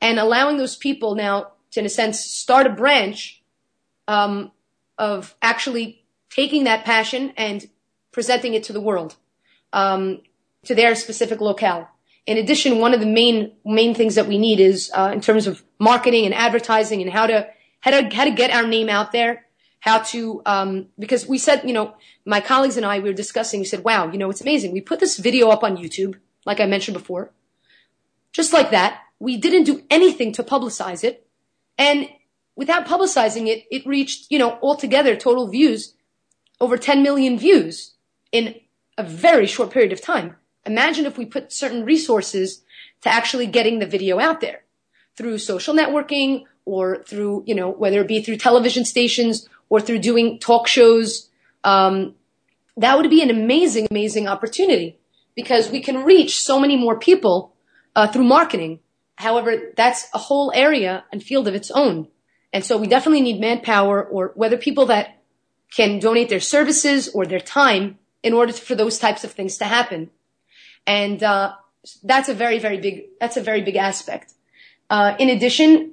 [0.00, 3.42] and allowing those people now to, in a sense, start a branch
[4.06, 4.52] um,
[4.98, 7.68] of actually taking that passion and
[8.12, 9.16] presenting it to the world,
[9.72, 10.20] um,
[10.64, 11.88] to their specific locale.
[12.26, 15.46] In addition, one of the main main things that we need is uh, in terms
[15.46, 17.48] of marketing and advertising and how to
[17.80, 19.46] how to how to get our name out there
[19.82, 21.94] how to, um, because we said, you know,
[22.24, 24.70] my colleagues and I, we were discussing, we said, wow, you know, it's amazing.
[24.70, 27.32] We put this video up on YouTube, like I mentioned before,
[28.30, 29.00] just like that.
[29.18, 31.26] We didn't do anything to publicize it.
[31.76, 32.08] And
[32.54, 35.94] without publicizing it, it reached, you know, altogether total views,
[36.60, 37.94] over 10 million views
[38.30, 38.54] in
[38.96, 40.36] a very short period of time.
[40.66, 42.62] Imagine if we put certain resources
[43.02, 44.62] to actually getting the video out there
[45.16, 49.98] through social networking or through, you know, whether it be through television stations or through
[49.98, 51.28] doing talk shows.
[51.64, 52.14] Um,
[52.76, 54.98] that would be an amazing, amazing opportunity
[55.34, 57.54] because we can reach so many more people
[57.94, 58.80] uh, through marketing.
[59.16, 62.08] However, that's a whole area and field of its own.
[62.52, 65.22] And so we definitely need manpower or whether people that
[65.74, 69.64] can donate their services or their time in order for those types of things to
[69.64, 70.10] happen.
[70.86, 71.54] And uh,
[72.02, 74.34] that's a very, very big, that's a very big aspect.
[74.90, 75.92] Uh, in addition,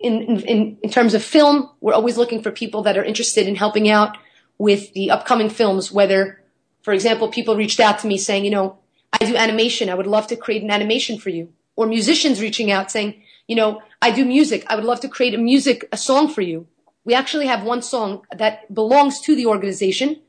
[0.00, 3.56] in, in, in terms of film, we're always looking for people that are interested in
[3.56, 4.16] helping out
[4.58, 6.42] with the upcoming films, whether,
[6.82, 8.78] for example, people reached out to me saying, you know,
[9.12, 9.88] I do animation.
[9.88, 11.52] I would love to create an animation for you.
[11.76, 14.64] Or musicians reaching out saying, you know, I do music.
[14.68, 16.66] I would love to create a music, a song for you.
[17.04, 20.20] We actually have one song that belongs to the organization.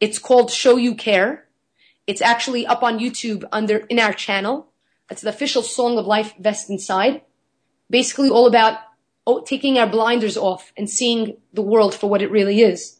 [0.00, 1.46] It's called Show You Care.
[2.06, 4.72] It's actually up on YouTube under, in our channel.
[5.10, 7.22] It's the official song of Life Vest Inside.
[7.88, 8.78] Basically all about
[9.46, 12.98] taking our blinders off and seeing the world for what it really is.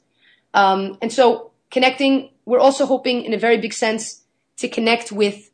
[0.54, 4.22] Um, and so connecting, we're also hoping in a very big sense
[4.58, 5.50] to connect with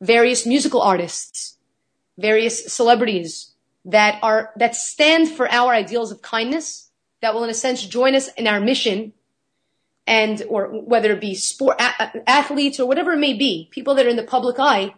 [0.00, 1.58] various musical artists,
[2.16, 3.52] various celebrities
[3.84, 6.90] that are, that stand for our ideals of kindness,
[7.20, 9.12] that will in a sense join us in our mission
[10.06, 14.10] and, or whether it be sport, athletes or whatever it may be, people that are
[14.10, 14.94] in the public eye,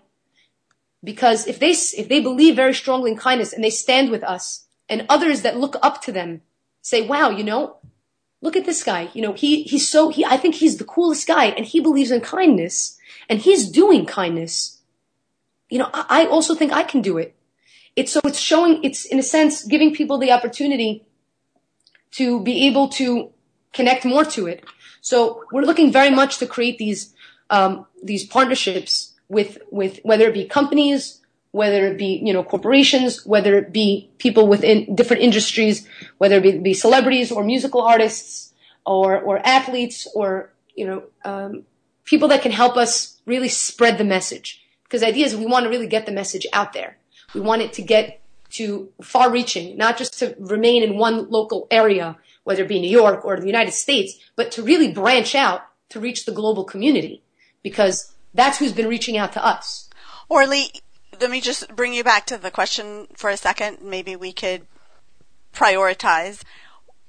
[1.04, 4.66] because if they, if they believe very strongly in kindness and they stand with us,
[4.88, 6.42] and others that look up to them
[6.82, 7.76] say, wow, you know,
[8.40, 9.09] look at this guy.
[9.12, 12.11] You know, he, he's so, he, I think he's the coolest guy and he believes
[12.11, 12.98] in kindness
[13.28, 14.80] and he's doing kindness.
[15.68, 17.34] You know, I, I also think I can do it.
[17.96, 21.07] It's so it's showing, it's in a sense giving people the opportunity
[22.12, 23.32] to be able to
[23.72, 24.64] connect more to it.
[25.07, 27.14] So we're looking very much to create these,
[27.48, 31.20] um, these partnerships with, with whether it be companies,
[31.52, 35.86] whether it be, you know, corporations, whether it be people within different industries,
[36.18, 38.52] whether it be, be celebrities or musical artists
[38.84, 41.62] or, or athletes or, you know, um,
[42.04, 44.61] people that can help us really spread the message.
[44.82, 46.96] Because the idea is we want to really get the message out there.
[47.32, 48.20] We want it to get
[48.54, 52.16] to far reaching, not just to remain in one local area,
[52.47, 55.99] whether it be New York or the United States, but to really branch out to
[55.99, 57.20] reach the global community
[57.64, 59.90] because that's who's been reaching out to us.
[60.28, 60.70] Orly,
[61.20, 63.78] let me just bring you back to the question for a second.
[63.82, 64.62] Maybe we could
[65.53, 66.44] prioritize.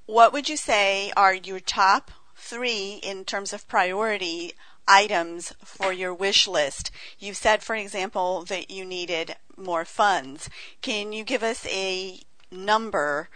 [0.07, 4.53] What would you say are your top three in terms of priority
[4.87, 6.89] items for your wish list?
[7.19, 10.49] You said, for example, that you needed more funds.
[10.81, 13.29] Can you give us a number?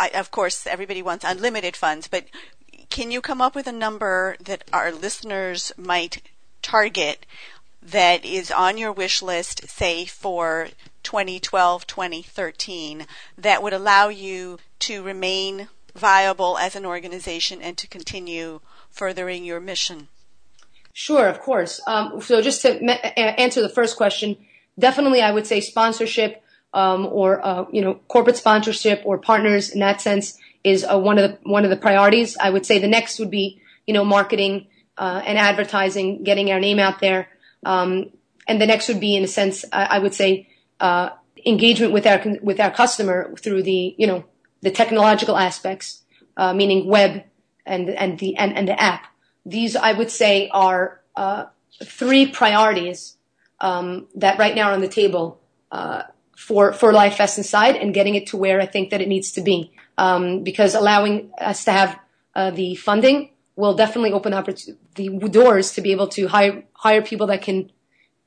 [0.00, 2.24] I, of course, everybody wants unlimited funds, but
[2.88, 6.22] can you come up with a number that our listeners might
[6.62, 7.26] target
[7.82, 10.68] that is on your wish list, say for
[11.02, 18.60] 2012, 2013, that would allow you to remain viable as an organization and to continue
[18.88, 20.08] furthering your mission?
[20.94, 21.78] Sure, of course.
[21.86, 22.70] Um, so just to
[23.18, 24.38] answer the first question,
[24.78, 26.42] definitely I would say sponsorship
[26.72, 31.18] um, or uh, you know corporate sponsorship or partners in that sense is uh, one
[31.18, 32.36] of the one of the priorities.
[32.38, 34.66] I would say the next would be you know marketing
[34.96, 37.28] uh, and advertising, getting our name out there.
[37.64, 38.10] Um,
[38.46, 40.48] and the next would be, in a sense, I, I would say,
[40.78, 41.10] uh,
[41.46, 44.24] engagement with our with our customer through the you know
[44.60, 46.02] the technological aspects,
[46.36, 47.24] uh, meaning web
[47.64, 49.06] and and the and, and the app.
[49.46, 51.46] These I would say are uh,
[51.82, 53.16] three priorities
[53.60, 55.40] um, that right now are on the table
[56.40, 59.42] for for LifeVest Inside and getting it to where I think that it needs to
[59.42, 59.72] be.
[59.98, 61.98] Um, because allowing us to have
[62.34, 64.48] uh, the funding will definitely open up
[64.94, 67.70] the doors to be able to hire hire people that can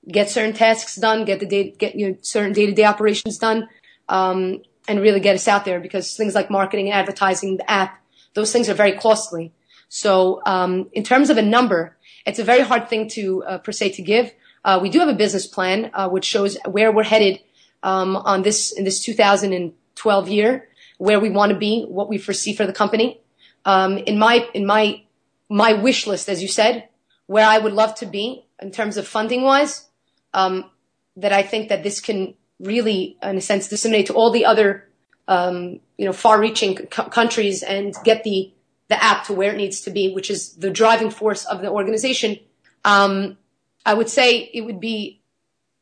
[0.07, 3.37] get certain tasks done, get the day, get you know, certain day to day operations
[3.39, 3.67] done,
[4.09, 7.99] um, and really get us out there because things like marketing and advertising, the app,
[8.35, 9.51] those things are very costly.
[9.89, 13.71] So um, in terms of a number, it's a very hard thing to uh, per
[13.71, 14.31] se to give.
[14.65, 17.39] Uh, we do have a business plan uh, which shows where we're headed
[17.83, 20.67] um, on this in this 2012 year,
[20.97, 23.21] where we want to be, what we foresee for the company.
[23.65, 25.03] Um, in my in my
[25.49, 26.89] my wish list, as you said,
[27.27, 29.87] where I would love to be in terms of funding wise,
[30.33, 30.69] um,
[31.17, 34.87] that I think that this can really, in a sense, disseminate to all the other,
[35.27, 38.53] um, you know, far-reaching c- countries and get the
[38.89, 41.69] the app to where it needs to be, which is the driving force of the
[41.69, 42.37] organization.
[42.83, 43.37] Um,
[43.85, 45.21] I would say it would be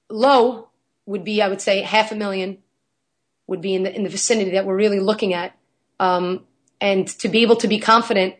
[0.09, 0.69] low.
[1.11, 2.59] Would be I would say half a million
[3.45, 5.53] would be in the in the vicinity that we're really looking at,
[5.99, 6.45] um,
[6.79, 8.35] and to be able to be confident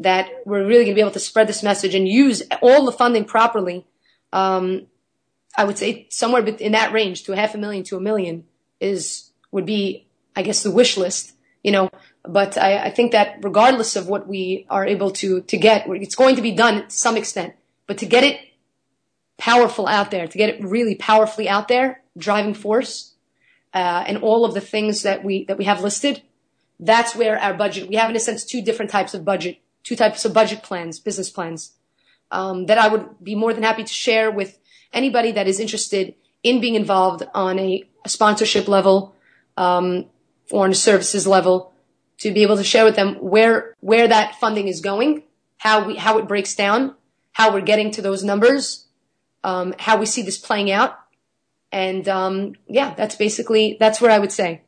[0.00, 2.90] that we're really going to be able to spread this message and use all the
[2.90, 3.86] funding properly.
[4.32, 4.88] Um,
[5.56, 8.44] I would say somewhere in that range to a half a million to a million
[8.80, 11.32] is would be, I guess, the wish list.
[11.62, 11.90] You know,
[12.24, 16.16] but I, I think that regardless of what we are able to to get, it's
[16.16, 17.54] going to be done to some extent.
[17.86, 18.40] But to get it
[19.38, 23.14] powerful out there, to get it really powerfully out there, driving force,
[23.74, 26.22] uh, and all of the things that we that we have listed,
[26.80, 27.88] that's where our budget.
[27.88, 30.98] We have in a sense two different types of budget two types of budget plans,
[30.98, 31.72] business plans,
[32.32, 34.58] um, that I would be more than happy to share with
[34.92, 39.14] anybody that is interested in being involved on a, a sponsorship level
[39.56, 40.06] um,
[40.50, 41.72] or on a services level
[42.18, 45.22] to be able to share with them where where that funding is going,
[45.58, 46.96] how we how it breaks down,
[47.30, 48.86] how we're getting to those numbers,
[49.44, 50.98] um, how we see this playing out,
[51.72, 54.62] and um, yeah, that's basically that's what I would say.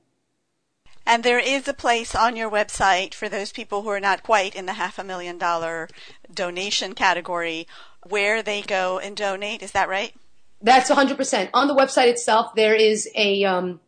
[1.07, 4.55] And there is a place on your website for those people who are not quite
[4.55, 5.89] in the half a million dollar
[6.33, 7.67] donation category
[8.07, 9.63] where they go and donate.
[9.63, 10.13] Is that right?
[10.61, 11.49] That's 100%.
[11.55, 13.81] On the website itself, there is a, um,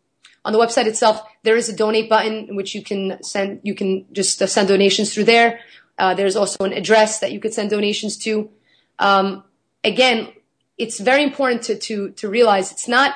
[0.46, 3.74] on the website itself, there is a donate button in which you can send, you
[3.74, 5.60] can just uh, send donations through there.
[5.98, 8.48] Uh, there's also an address that you could send donations to.
[8.98, 9.44] Um,
[9.84, 10.28] again,
[10.80, 13.14] it's very important to, to, to realize it's not,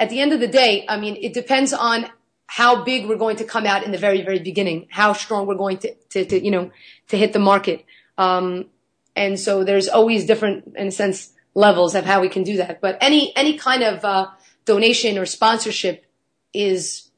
[0.00, 2.06] at the end of the day, I mean, it depends on
[2.46, 5.62] how big we're going to come out in the very, very beginning, how strong we're
[5.66, 6.70] going to, to, to you know,
[7.08, 7.84] to hit the market.
[8.16, 8.66] Um,
[9.14, 12.80] and so there's always different, in a sense, levels of how we can do that.
[12.80, 14.28] But any, any kind of, uh,
[14.64, 16.06] donation or sponsorship
[16.54, 17.10] is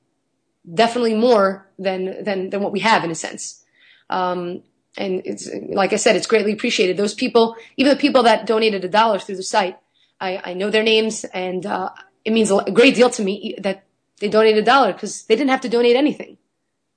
[0.83, 3.65] definitely more than, than, than what we have in a sense.
[4.11, 4.62] Um,
[4.97, 6.97] and it's, like I said, it's greatly appreciated.
[6.97, 9.78] Those people, even the people that donated a dollar through the site,
[10.20, 11.90] I, I know their names and, uh,
[12.24, 13.85] it means a great deal to me that
[14.18, 16.39] they donated a dollar because they didn't have to donate anything.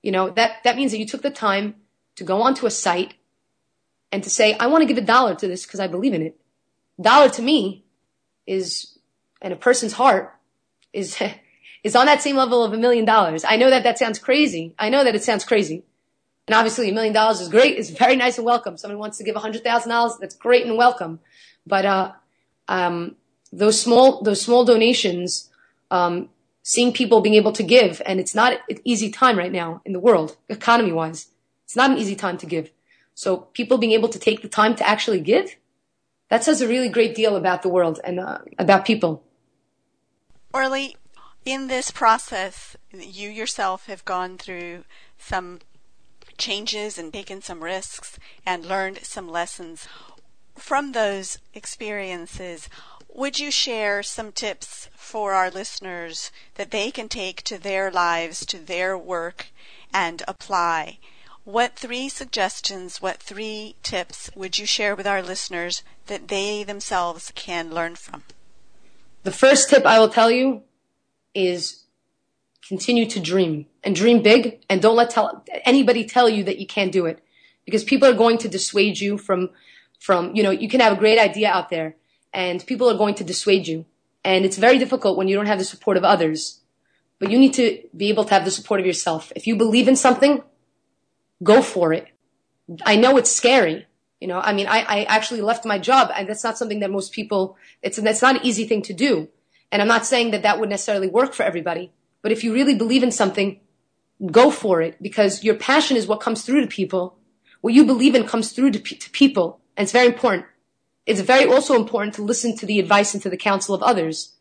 [0.02, 1.76] You know, that, that means that you took the time
[2.16, 3.16] to go onto a site
[4.12, 6.22] and to say, I want to give a dollar to this because I believe in
[6.22, 6.40] it.
[7.00, 7.86] Dollar to me
[8.48, 8.98] is,
[9.42, 10.34] and a person's heart
[10.94, 11.22] is,
[11.84, 13.44] is on that same level of a million dollars.
[13.44, 14.74] I know that that sounds crazy.
[14.80, 15.84] I know that it sounds crazy.
[16.50, 17.78] And obviously a million dollars is great.
[17.78, 18.76] It's very nice and welcome.
[18.76, 20.18] Someone wants to give a hundred thousand dollars.
[20.20, 21.20] That's great and welcome.
[21.68, 22.14] But, uh,
[22.68, 23.18] um,
[23.52, 25.52] those small, those small donations,
[25.92, 26.30] um,
[26.64, 29.94] seeing people being able to give, and it's not an easy time right now in
[29.94, 31.28] the world, economy wise.
[31.66, 32.72] It's not an easy time to give.
[33.14, 35.56] So people being able to take the time to actually give,
[36.30, 39.24] that says a really great deal about the world and uh, about people.
[40.52, 40.98] Orly,
[41.46, 44.86] in this process, you yourself have gone through
[45.20, 45.60] some
[46.40, 49.88] changes and taken some risks and learned some lessons.
[50.56, 52.70] From those experiences,
[53.14, 58.46] would you share some tips for our listeners that they can take to their lives,
[58.48, 59.48] to their work,
[59.94, 61.00] and apply?
[61.44, 67.32] What three suggestions, what three tips would you share with our listeners that they themselves
[67.36, 68.24] can learn from?
[69.24, 70.64] The first tip I will tell you
[71.34, 71.84] is
[72.68, 76.68] continue to dream and dream big and don't let tell, anybody tell you that you
[76.68, 77.24] can't do it
[77.66, 79.50] because people are going to dissuade you from,
[80.00, 81.96] from, you know, you can have a great idea out there
[82.34, 83.86] and people are going to dissuade you.
[84.24, 86.60] And it's very difficult when you don't have the support of others,
[87.20, 89.32] but you need to be able to have the support of yourself.
[89.36, 90.44] If you believe in something,
[91.42, 92.08] go for it.
[92.86, 93.88] I know it's scary.
[94.20, 96.92] You know, I mean, I, I actually left my job and that's not something that
[96.92, 99.30] most people, it's, that's not an easy thing to do.
[99.72, 101.92] And I'm not saying that that would necessarily work for everybody,
[102.22, 103.62] but if you really believe in something,
[104.26, 107.18] go for it because your passion is what comes through to people.
[107.62, 109.60] What you believe in comes through to, to people.
[109.76, 110.46] And it's very important.
[111.06, 114.34] It's very also important to listen to the advice and to the counsel of others.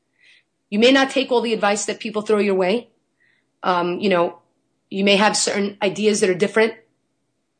[0.71, 2.91] You may not take all the advice that people throw your way.
[3.63, 4.41] Um, you know,
[4.91, 6.75] you may have certain ideas that are different.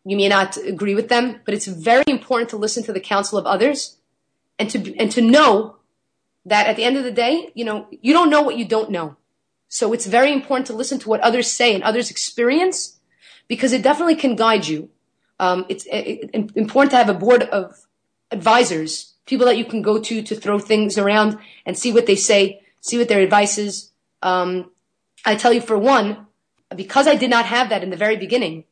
[0.05, 3.39] You may not agree with them, but it's very important to listen to the counsel
[3.39, 3.99] of others
[4.59, 5.77] and to, and to know
[6.47, 8.91] that at the end of the day, you know, you don't know what you don't
[8.91, 9.17] know.
[9.69, 12.99] So it's very important to listen to what others say and others experience
[13.49, 14.91] because it definitely can guide you.
[15.39, 17.87] Um, it's it, it, important to have a board of
[18.31, 22.17] advisors, people that you can go to to throw things around and see what they
[22.17, 23.93] say, see what their advice is.
[24.23, 24.71] Um,
[25.25, 26.27] I tell you, for one,
[26.75, 28.65] because I did not have that in the very beginning,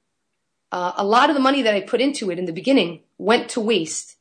[0.73, 3.49] uh, a lot of the money that I put into it in the beginning went
[3.51, 4.17] to waste.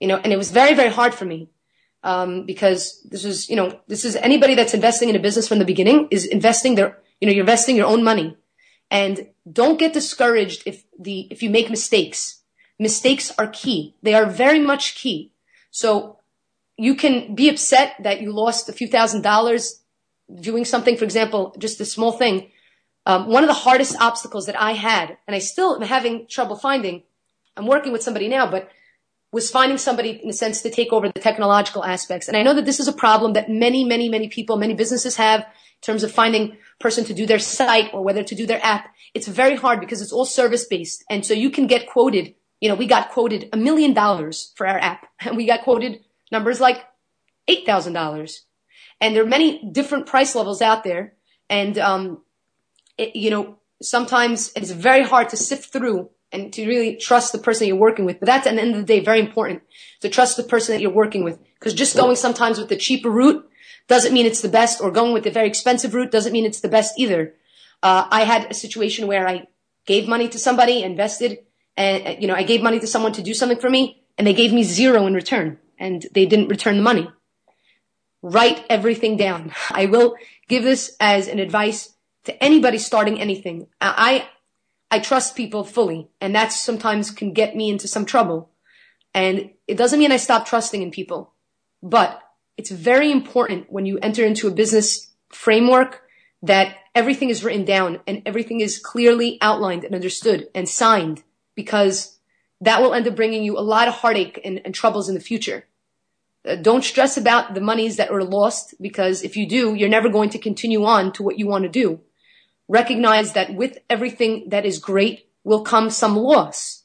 [0.00, 1.48] You know, and it was very, very hard for me
[2.02, 5.58] um, because this is, you know, this is anybody that's investing in a business from
[5.58, 8.36] the beginning is investing their, you know, you're investing your own money.
[8.90, 12.42] And don't get discouraged if the, if you make mistakes.
[12.78, 13.96] Mistakes are key.
[14.02, 15.32] They are very much key.
[15.70, 16.18] So
[16.76, 19.82] you can be upset that you lost a few thousand dollars
[20.40, 22.50] doing something, for example, just a small thing.
[23.06, 26.56] Um, one of the hardest obstacles that I had, and I still am having trouble
[26.56, 27.02] finding,
[27.56, 28.68] I'm working with somebody now, but
[29.32, 32.28] was finding somebody in a sense to take over the technological aspects.
[32.28, 35.16] And I know that this is a problem that many, many, many people, many businesses
[35.16, 35.46] have in
[35.80, 38.94] terms of finding person to do their site or whether to do their app.
[39.14, 41.02] It's very hard because it's all service based.
[41.08, 44.66] And so you can get quoted, you know, we got quoted a million dollars for
[44.66, 46.00] our app and we got quoted
[46.30, 46.84] numbers like
[47.48, 48.36] $8,000.
[49.00, 51.14] And there are many different price levels out there.
[51.48, 52.22] And, um,
[52.98, 57.38] it, you know, sometimes it's very hard to sift through and to really trust the
[57.38, 58.18] person you're working with.
[58.18, 59.62] But that's at the end of the day very important
[60.00, 61.38] to trust the person that you're working with.
[61.54, 63.48] Because just going sometimes with the cheaper route
[63.88, 66.60] doesn't mean it's the best, or going with the very expensive route doesn't mean it's
[66.60, 67.34] the best either.
[67.82, 69.46] Uh, I had a situation where I
[69.86, 71.38] gave money to somebody, invested,
[71.76, 74.34] and you know, I gave money to someone to do something for me, and they
[74.34, 77.08] gave me zero in return, and they didn't return the money.
[78.22, 79.52] Write everything down.
[79.70, 80.14] I will
[80.48, 81.94] give this as an advice
[82.24, 83.66] to anybody starting anything.
[83.80, 84.28] I
[84.92, 88.50] I trust people fully, and that sometimes can get me into some trouble.
[89.14, 91.32] And it doesn't mean I stop trusting in people,
[91.82, 92.20] but
[92.58, 96.02] it's very important when you enter into a business framework
[96.42, 101.22] that everything is written down and everything is clearly outlined and understood and signed
[101.54, 102.18] because
[102.60, 105.22] that will end up bringing you a lot of heartache and, and troubles in the
[105.22, 105.64] future.
[106.46, 110.10] Uh, don't stress about the monies that are lost because if you do, you're never
[110.10, 111.98] going to continue on to what you want to do
[112.72, 116.84] recognize that with everything that is great will come some loss.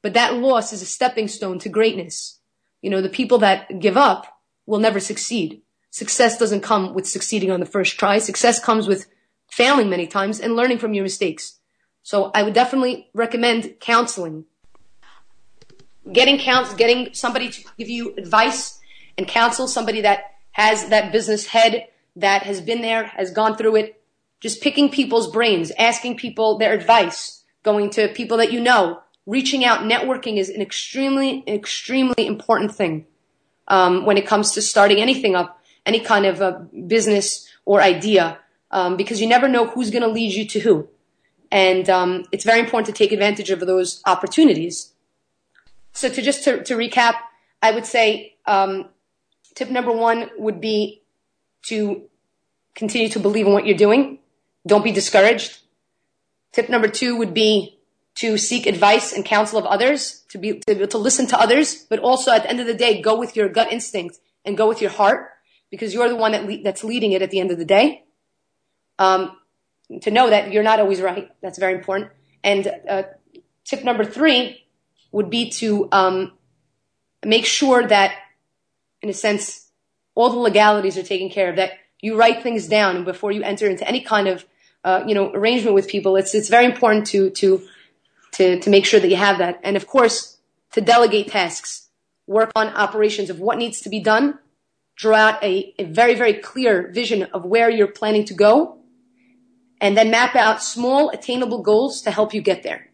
[0.00, 2.38] But that loss is a stepping stone to greatness.
[2.80, 5.62] You know, the people that give up will never succeed.
[5.90, 8.18] Success doesn't come with succeeding on the first try.
[8.18, 9.08] Success comes with
[9.48, 11.58] failing many times and learning from your mistakes.
[12.04, 14.44] So I would definitely recommend counseling.
[16.12, 18.78] Getting counts, getting somebody to give you advice
[19.18, 23.74] and counsel, somebody that has that business head that has been there, has gone through
[23.74, 24.00] it,
[24.40, 29.64] just picking people's brains, asking people their advice, going to people that you know, reaching
[29.64, 33.06] out, networking is an extremely, extremely important thing
[33.68, 36.52] um, when it comes to starting anything up, any kind of a
[36.86, 38.38] business or idea,
[38.70, 40.88] um, because you never know who's going to lead you to who.
[41.50, 44.92] And um, it's very important to take advantage of those opportunities.
[45.92, 47.14] So to just to, to recap,
[47.62, 48.90] I would say um,
[49.54, 51.02] tip number one would be
[51.62, 52.02] to
[52.74, 54.18] continue to believe in what you're doing.
[54.66, 55.58] Don't be discouraged.
[56.52, 57.78] Tip number two would be
[58.16, 61.98] to seek advice and counsel of others, to be to, to listen to others, but
[61.98, 64.80] also at the end of the day, go with your gut instinct and go with
[64.80, 65.32] your heart
[65.70, 68.04] because you're the one that le- that's leading it at the end of the day.
[68.98, 69.36] Um,
[70.02, 71.30] to know that you're not always right.
[71.42, 72.10] That's very important.
[72.42, 73.02] And uh,
[73.64, 74.64] tip number three
[75.12, 76.32] would be to um,
[77.24, 78.14] make sure that,
[79.02, 79.70] in a sense,
[80.14, 81.56] all the legalities are taken care of.
[81.56, 84.44] That you write things down before you enter into any kind of
[84.86, 86.16] uh, you know arrangement with people.
[86.16, 87.62] It's it's very important to to
[88.32, 89.60] to to make sure that you have that.
[89.64, 90.38] And of course,
[90.72, 91.88] to delegate tasks,
[92.26, 94.38] work on operations of what needs to be done,
[94.94, 98.78] draw out a, a very very clear vision of where you're planning to go,
[99.80, 102.88] and then map out small attainable goals to help you get there.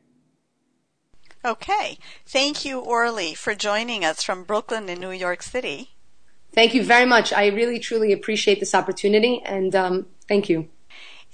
[1.45, 1.99] Okay.
[2.25, 5.91] Thank you, Orly, for joining us from Brooklyn in New York City.
[6.53, 7.33] Thank you very much.
[7.33, 10.69] I really, truly appreciate this opportunity, and um, thank you.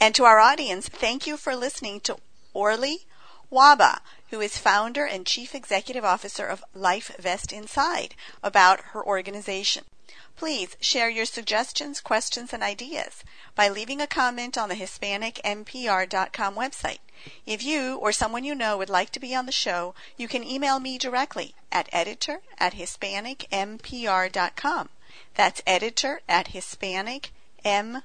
[0.01, 2.19] And to our audience, thank you for listening to
[2.55, 3.07] Orly
[3.51, 3.99] Wahba,
[4.31, 9.85] who is founder and chief executive officer of Life Vest Inside, about her organization.
[10.37, 13.25] Please share your suggestions, questions, and ideas
[13.57, 17.01] by leaving a comment on the HispanicMPR.com website.
[17.45, 20.45] If you or someone you know would like to be on the show, you can
[20.45, 24.89] email me directly at editor at HispanicMPR.com.
[25.35, 26.49] That's editor at
[27.65, 27.99] mpr.com.